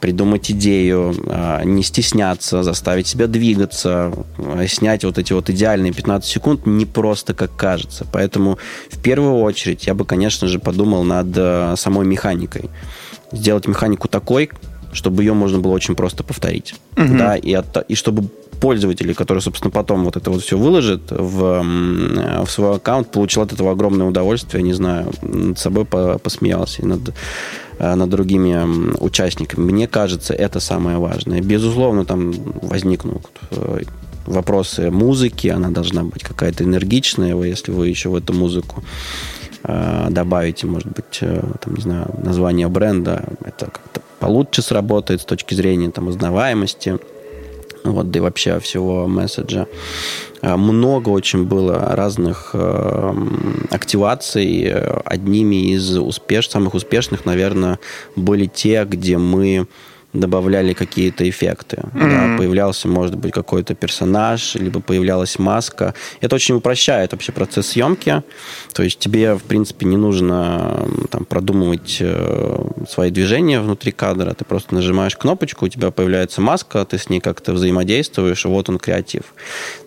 [0.00, 6.28] придумать идею, а, не стесняться, заставить себя двигаться, а, снять вот эти вот идеальные 15
[6.30, 8.06] секунд не просто как кажется.
[8.12, 8.58] Поэтому
[8.90, 12.70] в первую очередь я бы, конечно же, подумал над э, самой механикой.
[13.32, 14.48] Сделать механику такой,
[14.92, 16.74] чтобы ее можно было очень просто повторить.
[17.18, 18.28] Да, и, от- и чтобы
[18.60, 23.42] пользователи, которые, собственно, потом вот это вот все выложат в, м, в свой аккаунт, получил
[23.42, 27.12] от этого огромное удовольствие, не знаю, над собой по- посмеялся и над, э,
[27.78, 29.72] над другими участниками.
[29.72, 31.40] Мне кажется, это самое важное.
[31.40, 33.82] Безусловно, там возникнут э,
[34.26, 38.82] вопросы музыки, она должна быть какая-то энергичная, если вы еще в эту музыку
[39.64, 45.24] э, добавите, может быть, э, там, не знаю, название бренда, это как-то получше сработает с
[45.24, 46.98] точки зрения там, узнаваемости,
[47.92, 49.66] вот, да и вообще всего месседжа.
[50.42, 53.14] Э, Много очень было разных э,
[53.70, 54.72] активаций.
[55.04, 56.48] Одними из успеш...
[56.48, 57.78] самых успешных, наверное,
[58.16, 59.66] были те, где мы
[60.20, 61.82] добавляли какие-то эффекты.
[61.92, 65.94] Да, появлялся, может быть, какой-то персонаж, либо появлялась маска.
[66.20, 68.22] Это очень упрощает вообще процесс съемки.
[68.72, 74.34] То есть тебе, в принципе, не нужно там, продумывать э, свои движения внутри кадра.
[74.34, 78.68] Ты просто нажимаешь кнопочку, у тебя появляется маска, ты с ней как-то взаимодействуешь, и вот
[78.68, 79.22] он креатив.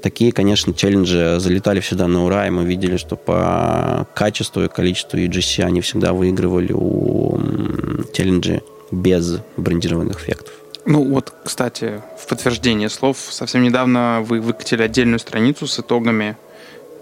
[0.02, 5.18] Такие, конечно, челленджи залетали всегда на ура, и мы видели, что по качеству и количеству
[5.20, 8.62] UGC они всегда выигрывали у м, челленджей
[8.92, 10.54] без брендированных эффектов.
[10.86, 16.36] Ну вот, кстати, в подтверждение слов, совсем недавно вы выкатили отдельную страницу с итогами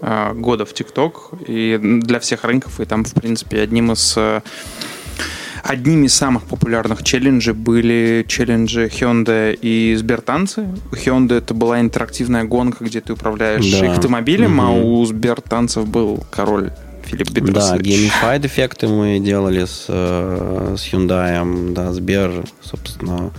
[0.02, 4.40] э, года в ТикТок и для всех рынков, и там, в принципе, одним из э,
[5.64, 10.66] Одними из самых популярных челленджей были челленджи Hyundai и Сбертанцы.
[10.92, 13.90] У Hyundai это была интерактивная гонка, где ты управляешь Да.
[13.92, 14.84] автомобилем, а Мгм.
[14.84, 16.70] у Сбертанцев был король
[17.08, 21.72] Филипп Да, gamified эффекты мы делали с, э, с Hyundai.
[21.72, 23.32] Да, Сбер, собственно,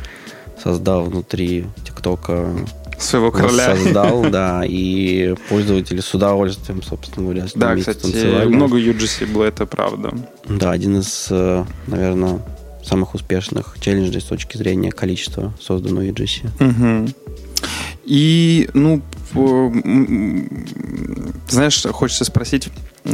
[0.61, 2.49] создал внутри ТикТока
[2.97, 3.75] Своего короля.
[3.75, 8.47] Создал, да, и пользователи с удовольствием, собственно говоря, с Да, кстати, танцевали.
[8.47, 10.13] много UGC было, это правда.
[10.47, 12.41] Да, один из, э, наверное,
[12.83, 16.49] самых успешных челленджей с точки зрения количества созданного UGC.
[16.59, 17.13] Мгм.
[18.03, 19.01] И, ну,
[21.47, 22.69] знаешь, хочется спросить,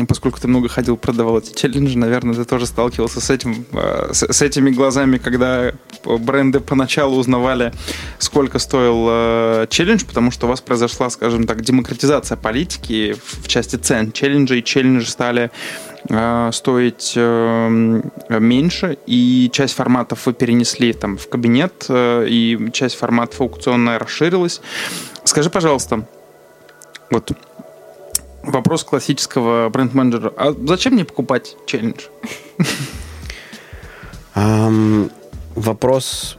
[0.07, 4.41] поскольку ты много ходил, продавал эти челленджи, наверное, ты тоже сталкивался с этим, э, с,
[4.41, 5.71] этими глазами, когда
[6.03, 7.73] бренды поначалу узнавали,
[8.19, 13.75] сколько стоил э, челлендж, потому что у вас произошла, скажем так, демократизация политики в, части
[13.75, 14.61] цен челленджей.
[14.61, 15.51] Челленджи стали
[16.09, 23.99] э, стоить меньше, и часть форматов вы перенесли там в кабинет, и часть форматов аукционная
[23.99, 24.61] расширилась.
[25.25, 26.07] Скажи, пожалуйста,
[27.11, 27.31] вот
[28.43, 30.31] вопрос классического бренд-менеджера.
[30.37, 32.05] А зачем мне покупать челлендж?
[35.55, 36.37] Вопрос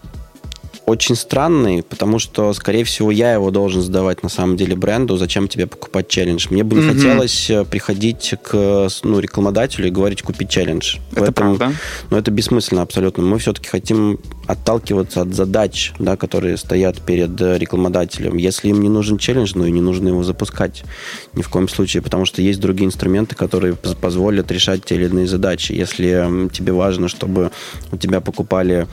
[0.87, 5.49] очень странный, потому что, скорее всего, я его должен задавать на самом деле бренду, зачем
[5.49, 6.47] тебе покупать челлендж.
[6.51, 6.95] Мне бы не Мгм.
[6.95, 10.97] хотелось э, приходить к ну, рекламодателю и говорить, купи челлендж.
[11.13, 11.75] Это Поэтому- правда.
[12.11, 13.25] Но это бессмысленно абсолютно.
[13.25, 18.37] Мы все-таки хотим отталкиваться от задач, да, которые стоят перед э, рекламодателем.
[18.37, 20.85] Если им не нужен челлендж, ну и не нужно его запускать
[21.35, 25.07] ни в коем случае, потому что есть другие инструменты, которые поз- позволят решать те или
[25.07, 25.73] иные задачи.
[25.73, 27.51] Если тебе важно, чтобы
[27.91, 28.87] у тебя покупали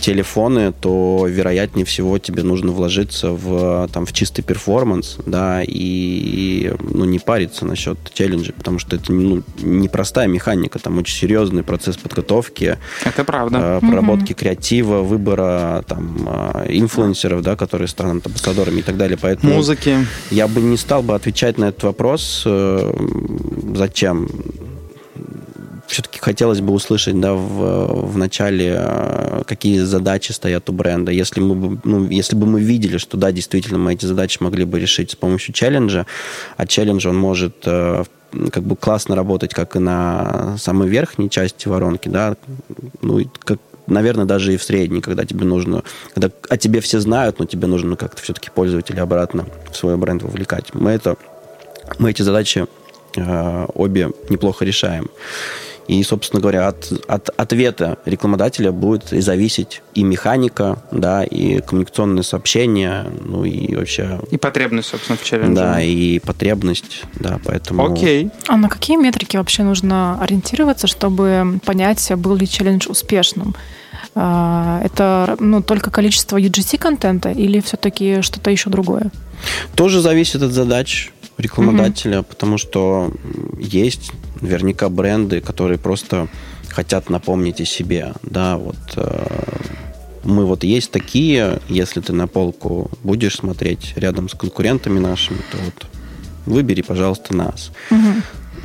[0.00, 7.04] телефоны, то вероятнее всего тебе нужно вложиться в, там, в чистый перформанс, да, и ну,
[7.04, 12.78] не париться насчет челленджа, потому что это ну, непростая механика, там очень серьезный процесс подготовки,
[13.04, 13.80] Это правда.
[13.82, 19.18] э, проработки креатива, выбора там э, инфлюенсеров, да, которые станут амбассадорами и так далее.
[19.20, 20.06] Поэтому Музыки.
[20.30, 22.92] я бы не стал бы отвечать на этот вопрос, э,
[23.74, 24.28] зачем.
[25.90, 31.10] Все-таки хотелось бы услышать, да, в, в начале, э, какие задачи стоят у бренда.
[31.10, 34.78] Если, мы, ну, если бы мы видели, что, да, действительно, мы эти задачи могли бы
[34.78, 36.06] решить с помощью челленджа,
[36.56, 38.04] а челлендж, он может э,
[38.52, 42.36] как бы классно работать как и на самой верхней части воронки, да,
[43.02, 45.82] ну, как наверное, даже и в средней, когда тебе нужно,
[46.14, 50.22] когда о тебе все знают, но тебе нужно как-то все-таки пользователя обратно в свой бренд
[50.22, 50.72] вовлекать.
[50.72, 51.16] Мы это,
[51.98, 52.66] мы эти задачи
[53.16, 55.10] э, обе неплохо решаем.
[55.90, 62.22] И, собственно говоря, от, от ответа рекламодателя будет и зависеть и механика, да, и коммуникационные
[62.22, 65.56] сообщения, ну и вообще, И потребность, собственно, в челлендже.
[65.56, 67.92] да, и потребность, да, поэтому...
[67.92, 68.30] Окей.
[68.46, 73.56] А на какие метрики вообще нужно ориентироваться, чтобы понять, был ли челлендж успешным?
[74.14, 79.10] А, Это ну, только количество UGC-контента или все-таки что-то еще другое?
[79.74, 83.12] Тоже зависит от задач рекламодателя, потому что
[83.58, 86.28] есть наверняка бренды, которые просто
[86.68, 88.12] хотят напомнить о себе.
[88.22, 89.26] Да, вот э,
[90.24, 95.58] мы вот есть такие, если ты на полку будешь смотреть рядом с конкурентами нашими, то
[95.64, 95.86] вот
[96.46, 97.70] выбери, пожалуйста, нас.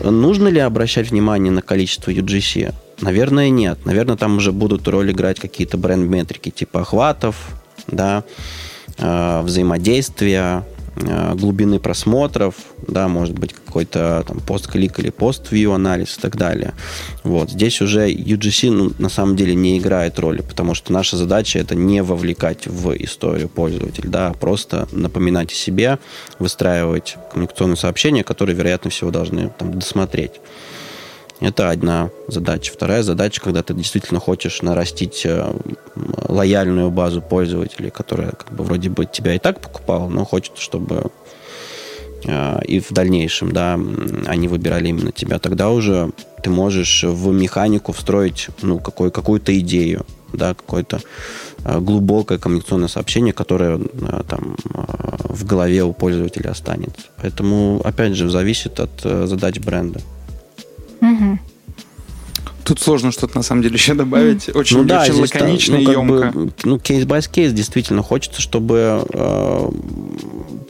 [0.03, 2.73] Нужно ли обращать внимание на количество UGC?
[3.01, 3.85] Наверное, нет.
[3.85, 7.35] Наверное, там уже будут роль играть какие-то бренд-метрики типа охватов,
[7.87, 8.23] да,
[8.97, 10.63] э, взаимодействия,
[10.95, 12.55] глубины просмотров,
[12.87, 16.73] да, может быть, какой-то там пост-клик или пост-вью анализ и так далее.
[17.23, 17.51] Вот.
[17.51, 21.75] Здесь уже UGC ну, на самом деле не играет роли, потому что наша задача это
[21.75, 25.99] не вовлекать в историю пользователя, да, а просто напоминать о себе,
[26.39, 30.39] выстраивать коммуникационные сообщения, которые, вероятно всего, должны там досмотреть.
[31.41, 32.71] Это одна задача.
[32.71, 35.53] Вторая задача, когда ты действительно хочешь нарастить э,
[36.29, 41.11] лояльную базу пользователей, которая как бы вроде бы тебя и так покупала, но хочет, чтобы
[42.23, 43.77] э, и в дальнейшем, да,
[44.27, 45.37] они выбирали именно тебя.
[45.39, 46.11] Тогда уже
[46.41, 51.01] ты можешь в механику встроить, ну, какой, какую-то идею, да, какое-то
[51.65, 53.81] э, глубокое коммуникационное сообщение, которое
[54.29, 54.55] там
[55.27, 57.07] в голове у пользователя останется.
[57.21, 59.99] Поэтому, опять же, зависит от задач бренда.
[61.01, 61.39] Мгм.
[62.63, 64.49] Тут сложно что-то на самом деле еще добавить.
[64.49, 66.31] Очень, очень Ну здесь, лаконично ну, и емко.
[66.31, 69.69] бы, ну, case-by-case действительно хочется, чтобы э,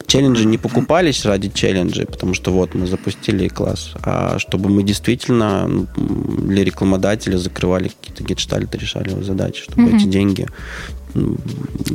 [0.06, 5.68] челленджи не покупались ради челленджей, потому что вот мы запустили класс, а чтобы мы действительно
[5.68, 9.96] ну, для рекламодателя закрывали какие-то гештальты, решали его задачи, чтобы Мгм.
[9.98, 10.48] эти деньги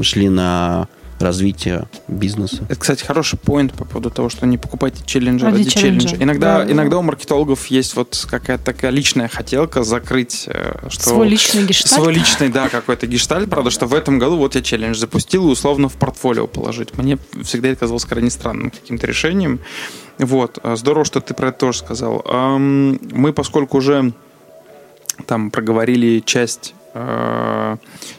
[0.00, 0.88] шли на
[1.20, 2.64] развития бизнеса.
[2.68, 6.08] Это, кстати, хороший поинт по поводу того, что не покупайте челленджи Ради ради, челленджа.
[6.08, 6.24] челленджа.
[6.24, 6.72] Иногда, Да.
[6.72, 11.10] иногда у маркетологов есть вот какая-то такая личная хотелка закрыть, э, что...
[11.10, 11.92] Свой личный гештальт.
[11.92, 15.52] Свой личный, да, какой-то гештальт, правда, что в этом году вот я челлендж запустил и
[15.52, 16.96] условно в портфолио положить.
[16.96, 19.60] Мне всегда это казалось крайне странным каким-то решением.
[20.18, 22.24] Вот, а здорово, что ты про это тоже сказал.
[22.28, 24.12] Мы, поскольку уже
[25.26, 27.76] там проговорили часть э,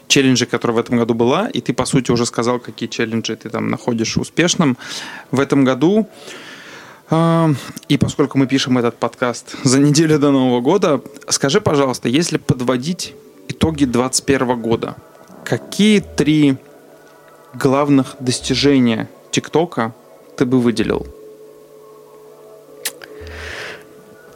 [0.08, 3.48] челленджей, которая в этом году была, и ты, по сути, уже сказал, какие челленджи ты
[3.50, 4.76] там находишь успешным.
[5.30, 6.08] В этом году
[7.10, 7.54] э,
[7.88, 13.14] и поскольку мы пишем этот подкаст за неделю до Нового года, скажи, пожалуйста, если подводить
[13.48, 14.96] итоги 2021 года,
[15.44, 16.56] какие три
[17.54, 19.92] главных достижения ТикТока
[20.36, 21.06] ты бы выделил?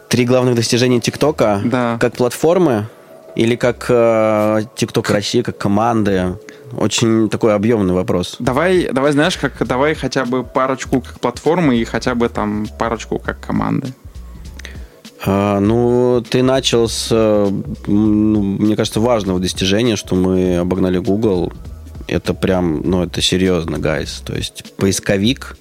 [0.09, 1.99] Три главных достижения ТикТока Да.
[2.01, 2.89] как платформы
[3.37, 6.39] или как э, ТикТок России, как команды?
[6.77, 8.37] Очень такой объемный вопрос.
[8.39, 13.19] Давай, давай, знаешь, как давай хотя бы парочку как платформы и хотя бы там парочку
[13.19, 13.89] как команды.
[15.25, 17.51] А, ну, ты начал с, э,
[17.87, 21.53] ну, мне кажется, важного достижения, что мы обогнали Google.
[22.09, 24.23] Это прям, ну, это серьезно, гайс.
[24.25, 25.59] То есть поисковик,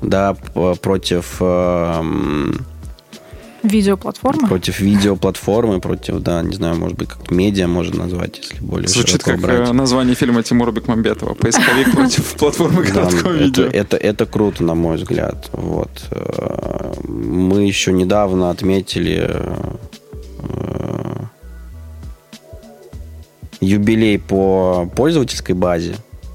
[0.00, 0.34] да,
[0.80, 2.02] против, э,
[3.64, 4.46] м, Видеоплатформа.
[4.48, 9.22] против видеоплатформы, против, да, не знаю, может быть, как медиа можно назвать, если более Звучит
[9.22, 9.68] как брать.
[9.68, 11.34] э, название фильма Тимура Бекмамбетова.
[11.34, 13.64] Поисковик против платформы это, видео.
[13.64, 15.48] это, это круто, на мой взгляд.
[15.52, 15.90] Вот.
[16.10, 19.64] Э, Мы еще недавно отметили э,
[23.60, 25.94] юбилей по пользовательской базе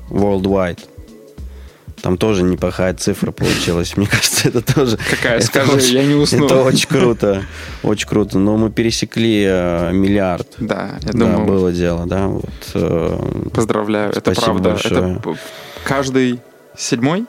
[0.10, 0.80] Worldwide.
[2.02, 3.98] Там тоже неплохая цифра получилась.
[3.98, 4.98] Мне кажется, это тоже...
[5.10, 5.38] Какая?
[5.38, 6.46] это Скажи, очень- я не уснул.
[6.46, 7.44] Это очень круто.
[7.84, 8.40] Очень круто.
[8.40, 10.48] Но мы пересекли э, миллиард.
[10.60, 12.28] Да, я Да, думаю, было дело, да.
[12.28, 14.12] Вот, э, поздравляю.
[14.12, 14.70] Это правда.
[14.72, 15.16] большое.
[15.18, 15.36] Это
[15.84, 16.40] каждый
[16.78, 17.26] седьмой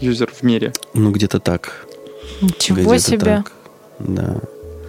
[0.00, 0.72] юзер в мире.
[0.92, 1.86] ну, где-то так.
[2.40, 3.18] Ничего себе.
[3.18, 3.52] так.
[3.98, 4.36] Да.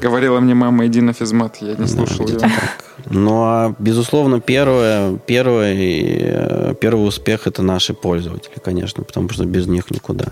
[0.01, 1.57] Говорила мне мама, иди на физмат.
[1.61, 2.37] Я не слушал ее.
[2.39, 2.51] так.
[3.09, 9.67] Ну, а, безусловно, первое, первое, э, первый успех– это наши пользователи, конечно, потому что без
[9.67, 10.25] них никуда.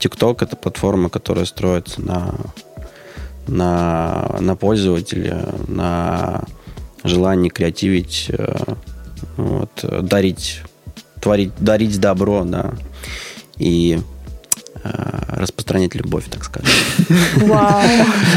[0.00, 2.34] TikTok– это платформа, которая строится на,
[3.46, 6.44] на, на пользователе, на
[7.04, 8.56] желании креативить, э,
[9.36, 10.62] вот, дарить,
[11.20, 12.72] творить, дарить добро, да,
[13.58, 14.00] и
[14.82, 16.70] распространять любовь, так сказать.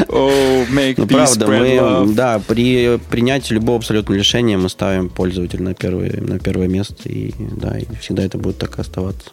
[0.08, 2.14] Oh, make Ну, правда, мы, love.
[2.14, 7.34] да, при принятии любого абсолютно решения мы ставим пользователя на первое, на первое место, и,
[7.38, 9.30] да, и всегда это будет так и оставаться.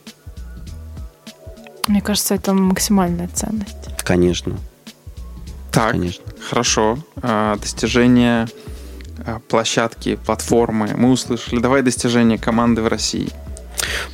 [1.87, 3.89] Мне кажется, это максимальная ценность.
[4.05, 4.57] Конечно,
[5.73, 6.23] Так, конечно.
[6.51, 6.99] хорошо.
[7.23, 8.47] А, Достижения
[9.25, 10.91] а, площадки, платформы.
[10.97, 11.61] Мы услышали.
[11.61, 13.29] Давай достижения команды в России.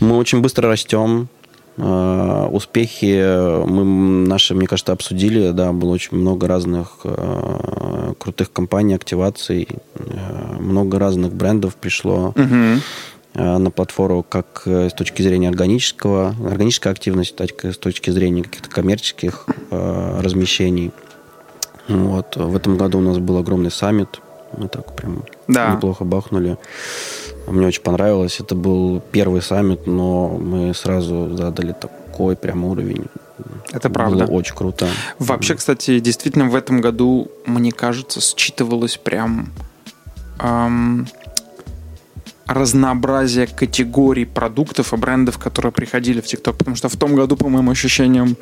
[0.00, 1.28] Мы очень быстро растем.
[1.76, 3.84] Э, Успехи мы
[4.28, 5.50] наши, мне кажется, обсудили.
[5.50, 9.68] Да, было очень много разных э, крутых компаний, активаций.
[9.94, 12.32] Э, Много разных брендов пришло.
[12.36, 12.80] Мгм.
[13.36, 18.42] э, на платформу как с точки зрения органического, органической активности, так и с точки зрения
[18.44, 20.92] каких-то коммерческих э, размещений.
[21.88, 22.36] Вот.
[22.36, 24.20] В этом году у нас был огромный саммит.
[24.56, 25.74] Мы так прям Да.
[25.74, 26.56] неплохо бахнули.
[27.46, 28.40] Мне очень понравилось.
[28.40, 33.06] Это был первый саммит, но мы сразу задали такой прям уровень.
[33.72, 34.24] Это Было правда.
[34.26, 34.86] очень круто.
[35.18, 39.50] Вообще, кстати, действительно в этом году, мне кажется, считывалось прям
[40.38, 41.06] ам,
[42.46, 46.56] разнообразие категорий продуктов и брендов, которые приходили в ТикТок.
[46.56, 48.36] Потому что в том году, по моим ощущениям,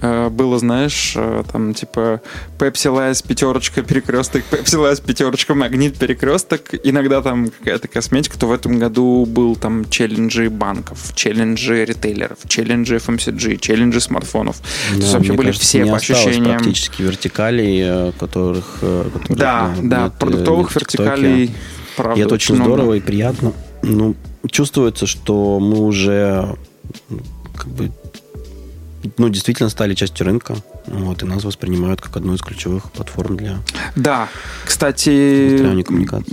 [0.00, 2.22] э, было, знаешь, э, там типа
[2.58, 8.52] Pepsi Lice пятерочка перекресток, Pepsi Lice пятерочка магнит перекресток, иногда там какая-то косметика, то в
[8.52, 14.60] этом году был там челленджи банков, челленджи ритейлеров, челленджи FMCG, челленджи смартфонов.
[14.60, 16.62] То есть Да, вообще были кажется, все по ощущениям.
[16.62, 18.78] практически вертикалей, э, которых...
[18.80, 21.54] которые, Да, да, продуктовых вертикалей,
[21.96, 22.72] правда, И это очень много.
[22.74, 23.52] здорово и приятно.
[23.82, 24.14] Ну,
[24.50, 26.56] чувствуется, что мы уже
[27.08, 27.18] ну,
[27.56, 27.90] как бы
[29.18, 30.56] ну, действительно стали частью рынка.
[30.86, 33.58] Вот, и нас воспринимают как одну из ключевых платформ для
[33.94, 34.28] Да,
[34.64, 35.60] кстати,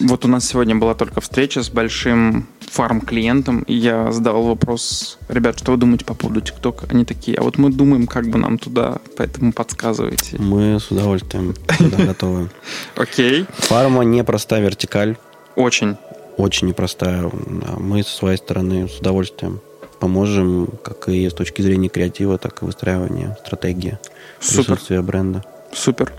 [0.07, 5.59] вот у нас сегодня была только встреча с большим фарм-клиентом, и я задал вопрос, ребят,
[5.59, 6.87] что вы думаете по поводу ТикТока?
[6.89, 10.37] Они такие, а вот мы думаем, как бы нам туда, поэтому подсказывайте.
[10.39, 12.49] Мы с удовольствием готовы.
[12.95, 15.17] Окей, Фарма непростая вертикаль,
[15.55, 15.97] очень.
[16.37, 17.29] очень непростая.
[17.77, 19.61] Мы со своей стороны с удовольствием
[19.99, 23.97] поможем, как и с точки зрения креатива, так и выстраивания стратегии
[24.39, 24.65] Супер.
[24.65, 25.43] присутствия бренда.
[25.73, 26.13] Супер.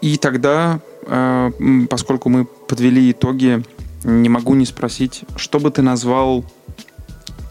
[0.00, 1.50] И тогда, э,
[1.88, 3.62] поскольку мы подвели итоги,
[4.04, 6.44] не могу не спросить, что бы ты назвал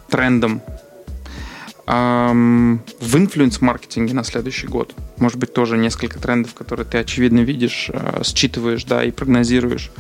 [0.10, 0.62] трендам
[1.86, 4.94] эм, в инфлюенс-маркетинге на следующий год?
[5.18, 9.92] Может быть, тоже несколько трендов, которые ты очевидно видишь, э, считываешь, да, и прогнозируешь.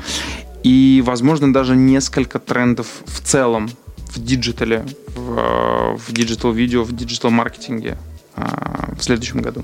[0.65, 3.69] И, возможно, даже несколько трендов в целом
[4.07, 4.83] в digital е,
[5.15, 7.99] в, э, в digital-видео, в digital-маркетинге
[8.35, 8.41] э,
[8.97, 9.63] в следующем году.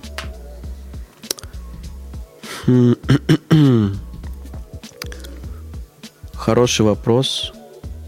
[6.35, 7.51] Хороший вопрос,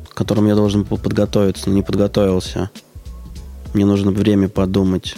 [0.10, 2.70] к которому я должен был подготовиться, но не подготовился.
[3.74, 5.16] Мне нужно время подумать.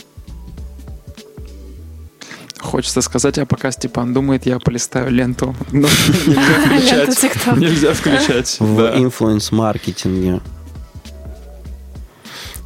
[2.65, 5.55] Хочется сказать, а пока Степан думает, я полистаю ленту.
[5.71, 5.87] Но
[6.27, 7.57] нельзя включать.
[7.57, 8.57] Нельзя включать.
[8.59, 10.41] В инфлюенс-маркетинге.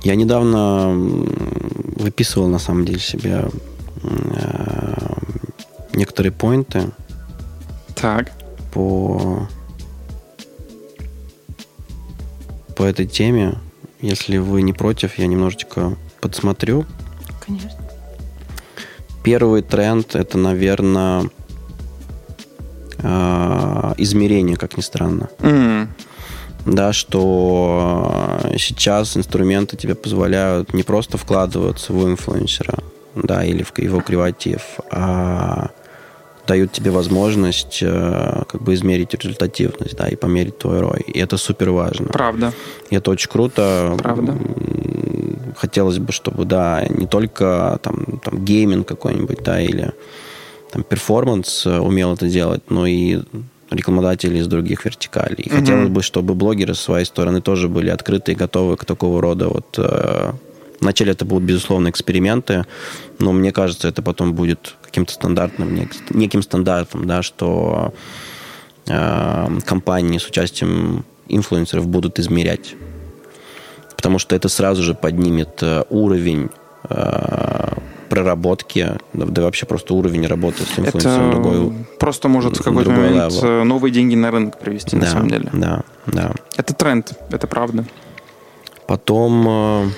[0.04, 0.91] Я недавно
[1.97, 3.50] выписывал, на самом деле, себе
[4.04, 4.93] э,
[5.93, 6.91] некоторые поинты.
[7.95, 8.32] Так.
[8.74, 9.47] По
[12.78, 13.56] по этой теме.
[14.00, 16.86] Если вы не против, я немножечко подсмотрю.
[17.45, 17.78] Конечно.
[19.30, 21.30] Первый тренд это, наверное,
[22.97, 25.30] э, измерение, как ни странно.
[25.38, 25.88] Mm.
[26.65, 32.80] Да, что сейчас инструменты тебе позволяют не просто вкладываться в инфлюенсера,
[33.13, 35.69] да, или в его креатив, а
[36.50, 41.02] дают тебе возможность э, как бы измерить результативность, да, и померить твой рой.
[41.02, 42.08] И это супер важно.
[42.08, 42.54] Правда.
[42.89, 43.95] И это очень круто.
[44.00, 44.36] Правда.
[45.56, 49.93] Хотелось бы, чтобы, да, не только там, там гейминг какой-нибудь, да, или
[50.72, 53.20] там performance э, умел это делать, но и
[53.70, 55.43] рекламодатели из других вертикалей.
[55.43, 55.60] И mm-hmm.
[55.60, 59.50] хотелось бы, чтобы блогеры с своей стороны тоже были открыты и готовы к такого рода
[59.50, 60.32] вот э,
[60.80, 62.65] Вначале это будут, безусловно, эксперименты,
[63.19, 67.93] но мне кажется, это потом будет каким-то стандартным, неким стандартом, да, что
[68.88, 72.75] э, компании с участием инфлюенсеров будут измерять.
[73.95, 76.49] Потому что это сразу же поднимет э, уровень
[76.89, 77.73] э,
[78.09, 81.73] проработки, да, да вообще просто уровень работы с инфлюенсером это другой.
[81.99, 83.61] Просто может в какой-то момент level.
[83.61, 85.49] Э, новые деньги на рынок привести, да, на самом деле.
[85.53, 86.32] Да, да.
[86.57, 87.86] Это тренд, это правда.
[88.88, 89.89] Потом э,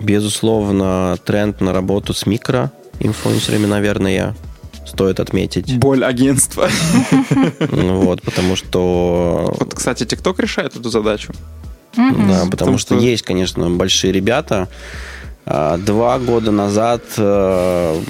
[0.00, 4.34] Безусловно, тренд на работу с микро инфлюенсерами, наверное,
[4.86, 5.76] стоит отметить.
[5.78, 6.68] Боль агентства.
[7.70, 9.54] Ну вот, потому что...
[9.58, 11.32] Вот, кстати, TikTok решает эту задачу.
[11.96, 14.68] Да, потому что есть, конечно, большие ребята.
[15.44, 18.02] А, два года назад э,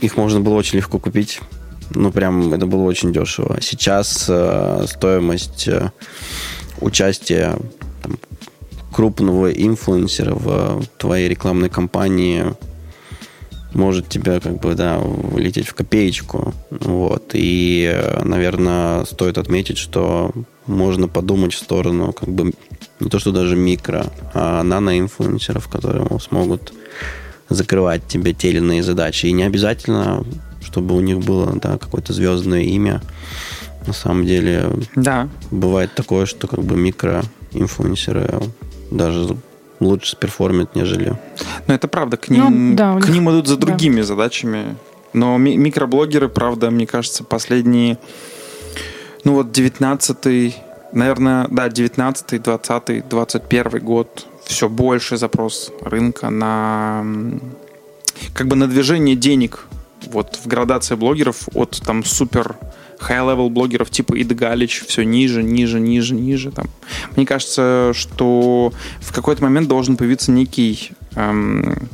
[0.00, 1.40] их можно было очень легко купить.
[1.90, 3.58] Ну, прям это было очень дешево.
[3.60, 5.90] Сейчас э, стоимость э,
[6.80, 7.56] участия
[8.92, 12.54] крупного инфлюенсера в твоей рекламной кампании
[13.72, 16.54] может тебя как бы, да, влететь в копеечку.
[16.70, 17.30] Вот.
[17.34, 20.32] И, наверное, стоит отметить, что
[20.66, 22.52] можно подумать в сторону как бы
[23.00, 26.72] не то, что даже микро, а нано-инфлюенсеров, которые смогут
[27.48, 29.26] закрывать тебе те или иные задачи.
[29.26, 30.24] И не обязательно,
[30.62, 33.00] чтобы у них было да, какое-то звездное имя.
[33.86, 35.28] На самом деле, да.
[35.50, 38.42] бывает такое, что как бы микро-инфлюенсеры
[38.90, 39.36] даже
[39.80, 41.16] лучше перформит, нежели...
[41.66, 42.16] Ну, это правда.
[42.16, 44.06] К ним, ну, да, к ним идут за другими да.
[44.06, 44.76] задачами.
[45.12, 47.98] Но ми- микроблогеры, правда, мне кажется, последние...
[49.24, 50.56] Ну, вот 19-й,
[50.92, 57.04] наверное, да, 19-й, 20-й, 21 год все больше запрос рынка на
[58.34, 59.66] как бы на движение денег
[60.06, 62.56] вот в градации блогеров от там супер
[63.00, 66.50] high-level блогеров типа Ида Галич все ниже, ниже, ниже, ниже.
[66.50, 66.66] Там.
[67.16, 71.88] Мне кажется, что в какой-то момент должен появиться некий эм,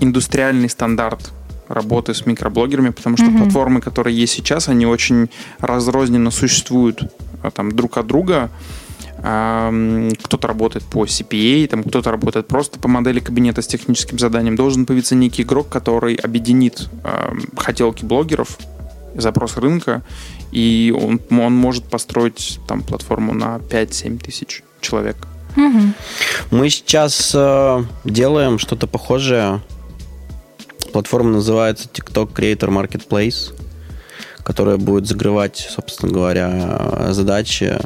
[0.00, 1.32] индустриальный стандарт
[1.68, 3.38] работы с микроблогерами, потому что mm-hmm.
[3.38, 5.28] платформы, которые есть сейчас, они очень
[5.58, 7.02] разрозненно существуют
[7.42, 8.50] а, там друг от друга.
[9.22, 14.56] Эм, кто-то работает по CPA, там кто-то работает просто по модели кабинета с техническим заданием.
[14.56, 18.58] Должен появиться некий игрок, который объединит эм, хотелки блогеров
[19.20, 20.02] запрос рынка,
[20.52, 25.16] и он, он может построить там платформу на 5-7 тысяч человек.
[25.56, 25.82] Угу.
[26.50, 29.60] Мы сейчас э, делаем что-то похожее.
[30.92, 33.52] Платформа называется TikTok Creator Marketplace,
[34.44, 37.76] которая будет закрывать, собственно говоря, задачи,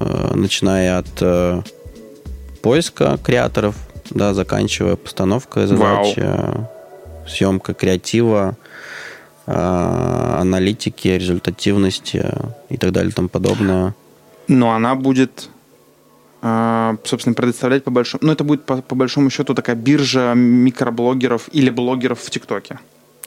[0.00, 1.62] э, начиная от э,
[2.62, 3.76] поиска креаторов,
[4.10, 6.70] да, заканчивая постановкой задачи, Вау.
[7.28, 8.63] съемка креатива, Э,
[9.46, 12.24] аналитики, результативности
[12.70, 13.94] и так далее и тому подобное.
[14.48, 15.48] Но она будет,
[16.42, 18.24] э, собственно, предоставлять по большому...
[18.24, 22.78] Ну, это будет по, по большому счету такая биржа микроблогеров или блогеров в ТикТоке.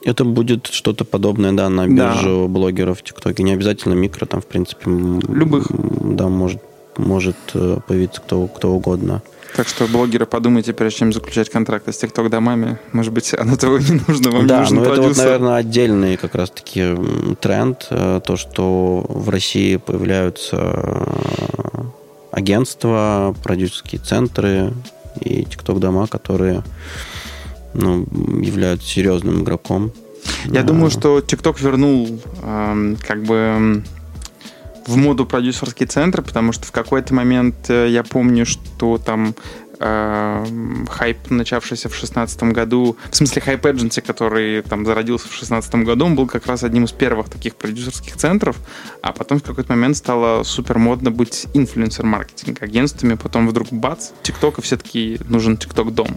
[0.04, 2.48] Это будет что-то подобное, да, на биржу да.
[2.48, 3.42] блогеров в ТикТоке.
[3.42, 4.84] Не обязательно микро, там, в принципе...
[4.86, 5.66] Любых.
[5.70, 6.62] Да, может,
[6.96, 9.22] может э, появиться кто, кто угодно.
[9.56, 12.78] Так что, блогеры, подумайте, прежде чем заключать контракты с TikTok домами.
[12.92, 16.16] Может быть, оно того не нужно, вам да, не нужен ну это вот, наверное, отдельный
[16.16, 16.94] как раз-таки
[17.40, 17.86] тренд.
[17.90, 21.82] э, То, что в России появляются э,
[22.30, 24.72] агентства, продюсерские центры
[25.20, 26.62] и TikTok-дома, которые
[27.74, 28.06] ну,
[28.40, 29.92] являются серьезным игроком.
[30.46, 33.82] Я А, думаю, что TikTok вернул эм, как бы
[34.88, 39.34] в моду продюсерские центры, потому что в какой-то момент э, я помню, что там
[39.80, 45.84] эм, хайп, начавшийся в шестнадцатом году, в смысле хайп Agency, который там зародился в шестнадцатом
[45.84, 48.56] году, он был как раз одним из первых таких продюсерских центров,
[49.02, 54.54] а потом в какой-то момент стало супер модно быть инфлюенсер-маркетинг агентствами, потом вдруг бац, TikTok,
[54.58, 56.16] и все таки нужен TikTok-дом.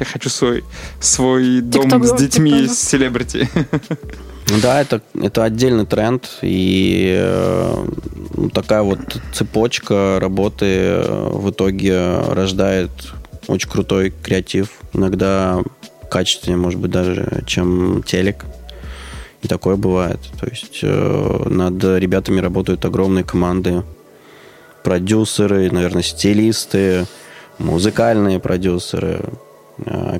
[0.00, 0.64] Я хочу свой,
[1.00, 2.74] свой дом с детьми дом.
[2.74, 3.48] селебрити.
[4.48, 7.86] Ну Да, это, это отдельный тренд, и э,
[8.36, 12.90] ну, такая вот цепочка работы э, в итоге рождает
[13.48, 15.62] очень крутой креатив, иногда
[16.08, 18.44] качественнее, может быть, даже, чем телек.
[19.42, 20.20] И такое бывает.
[20.40, 23.82] То есть э, над ребятами работают огромные команды,
[24.84, 27.06] продюсеры, наверное, стилисты,
[27.58, 29.20] музыкальные продюсеры,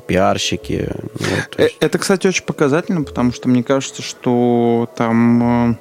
[0.06, 0.88] пиарщики.
[1.14, 5.74] Вот, то Э, Это, кстати, очень показательно, потому что мне кажется, что там э,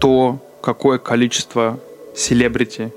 [0.00, 1.78] то, какое количество
[2.14, 2.92] селебрити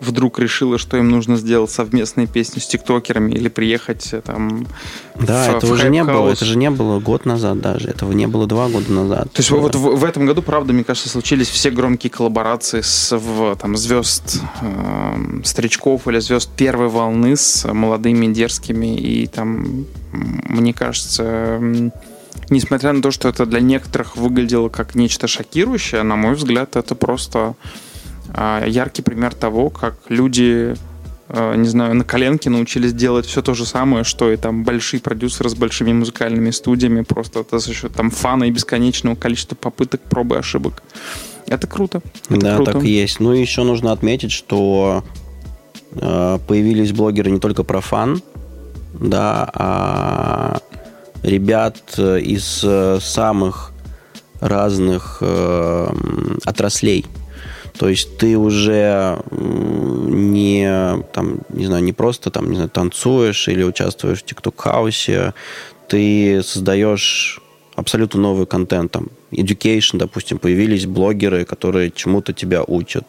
[0.00, 4.66] вдруг решило, что им нужно сделать совместные песни с тиктокерами или приехать э, там
[5.16, 6.30] Да, в- этого в же не было.
[6.30, 7.88] Это же не было год назад даже.
[7.88, 9.32] Этого не было два года назад.
[9.32, 13.16] То есть вот в, в этом году, правда, мне кажется, случились все громкие коллаборации с
[13.16, 18.96] в, там, звезд эм, старичков или звезд первой волны с молодыми дерзкими.
[18.96, 21.92] И там, мне кажется, м,
[22.50, 26.94] несмотря на то, что это для некоторых выглядело как нечто шокирующее, на мой взгляд, это
[26.94, 27.54] просто
[28.34, 30.74] яркий пример того, как люди
[31.28, 35.00] э, не знаю, на коленке научились делать все то же самое, что и там большие
[35.00, 40.00] продюсеры с большими музыкальными студиями, просто это за счет там фана и бесконечного количества попыток,
[40.02, 40.82] проб и ошибок.
[41.46, 42.02] Это круто.
[42.28, 42.72] Это да, круто.
[42.72, 43.20] так и есть.
[43.20, 45.02] Ну и еще нужно отметить, что
[45.92, 48.22] э, появились блогеры не только про фан,
[48.92, 50.60] да, а
[51.22, 53.72] ребят э, из э, самых
[54.40, 55.88] разных э,
[56.44, 57.06] отраслей.
[57.78, 63.62] То есть ты уже не, там, не знаю, не просто там, не знаю, танцуешь или
[63.62, 65.32] участвуешь в TikTok-хаусе,
[65.86, 67.40] ты создаешь
[67.76, 68.92] абсолютно новый контент.
[68.92, 73.04] Там, education, допустим, появились блогеры, которые чему-то тебя учат.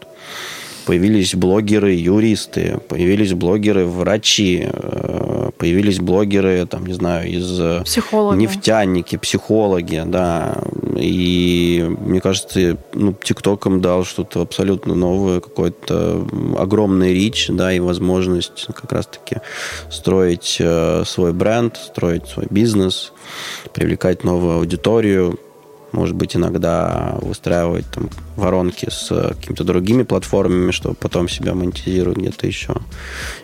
[0.90, 8.40] Появились блогеры, юристы, появились блогеры, врачи, э, появились блогеры, там, не знаю, из э, Психологи.
[8.40, 10.64] нефтяники, психологи, да.
[10.96, 16.28] И мне кажется, ну, ТикТок им дал что-то абсолютно новое, какой-то
[16.58, 19.42] огромный рич, да, и возможность как раз-таки
[19.92, 23.14] строить э, свой бренд, строить свой бизнес,
[23.74, 25.38] привлекать новую аудиторию,
[25.92, 32.18] может быть, иногда выстраивать там воронки с э, какими-то другими платформами, чтобы потом себя монетизировать
[32.18, 32.76] где-то еще.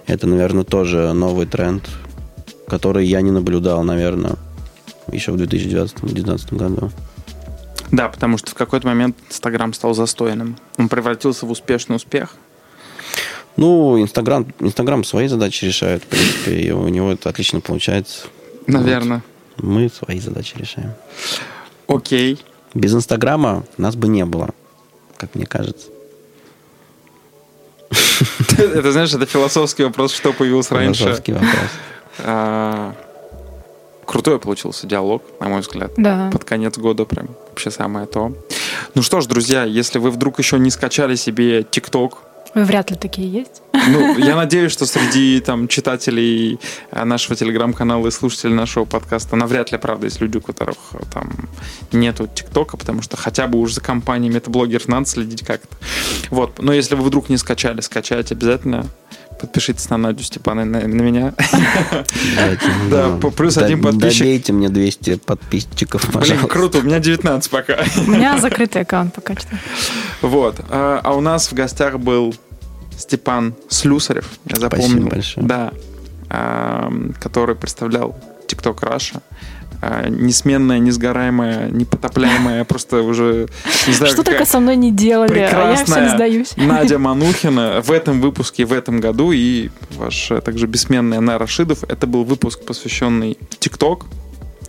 [0.06, 1.90] Это, наверное, тоже новый тренд,
[2.68, 4.36] который я не наблюдал, наверное,
[5.12, 6.92] еще в 2019 году.
[7.92, 10.58] Да, потому что в какой-то момент Инстаграм стал застойным.
[10.78, 12.36] Он превратился в успешный успех.
[13.58, 18.28] Ну, Инстаграм, Инстаграм свои задачи решает, в принципе, и у него это отлично получается.
[18.68, 19.24] Наверное.
[19.58, 19.66] Вот.
[19.66, 20.92] Мы свои задачи решаем.
[21.88, 22.44] Окей.
[22.74, 24.50] Без Инстаграма нас бы не было,
[25.18, 25.88] как мне кажется.
[28.58, 31.04] Это, знаешь, это философский вопрос, что появился раньше.
[31.04, 31.70] Философский вопрос.
[32.20, 32.96] А,
[34.06, 35.92] Крутой получился диалог, на мой взгляд.
[35.98, 36.30] Да.
[36.32, 38.34] Под конец года прям вообще самое то.
[38.94, 42.20] Ну что ж, друзья, если вы вдруг еще не скачали себе ТикТок,
[42.64, 43.62] вряд ли такие есть.
[43.90, 46.60] ну, я надеюсь, что среди там читателей
[46.92, 51.00] э, нашего телеграм-канала и слушателей нашего подкаста навряд ли, правда, есть люди, у которых э,
[51.14, 51.32] там
[51.92, 55.76] нету ТикТока, потому что хотя бы уж за компаниями это блогеров надо следить как-то.
[56.30, 56.60] Вот.
[56.62, 58.88] Но если вы вдруг не скачали, скачайте обязательно.
[59.40, 61.34] Подпишитесь на Надю Степана и на, на меня.
[62.90, 64.20] Да, ну, по- плюс один подписчик.
[64.20, 66.48] Добейте мне 200 подписчиков, Блин, пожалуйста.
[66.48, 67.84] круто, у меня 19 пока.
[67.98, 69.50] У меня закрытый аккаунт пока что.
[70.22, 70.56] Вот.
[70.70, 72.34] А, а у нас в гостях был
[72.98, 74.88] Степан Слюсарев, я запомнил.
[74.88, 75.46] Спасибо большое.
[75.48, 75.74] Да.
[76.30, 76.92] А,
[77.22, 78.16] который представлял
[78.48, 79.22] TikTok Russia.
[79.82, 83.48] А, несменная, несгораемая, непотопляемая, просто уже
[83.88, 86.54] не знаю, Что только со мной не делали, а я все не прекрасная сдаюсь.
[86.58, 91.84] Надя Манухина в этом выпуске, в этом году и ваш э, также бессменная Нара Рашидов.
[91.84, 94.06] Это был выпуск, посвященный TikTok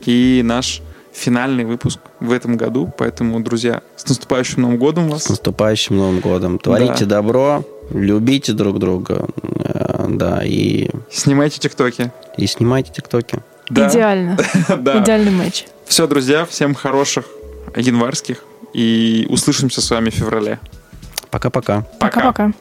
[0.05, 2.93] и наш финальный выпуск в этом году.
[2.99, 5.29] Поэтому, друзья, с наступающим Новым годом С вас.
[5.31, 6.59] наступающим Новым годом.
[6.59, 7.17] Творите Да.
[7.23, 12.13] добро, любите друг друга, э, да, и, Снимайте тиктоки.
[12.37, 13.41] и снимайте тиктоки.
[13.69, 13.89] Да.
[13.89, 14.37] Идеально.
[14.79, 15.03] Да.
[15.03, 15.67] Идеальный матч.
[15.87, 17.27] Все, друзья, всем хороших
[17.77, 18.45] январских.
[18.73, 20.59] И услышимся с вами в феврале.
[21.31, 21.87] Пока-пока.
[21.99, 22.53] Пока-пока.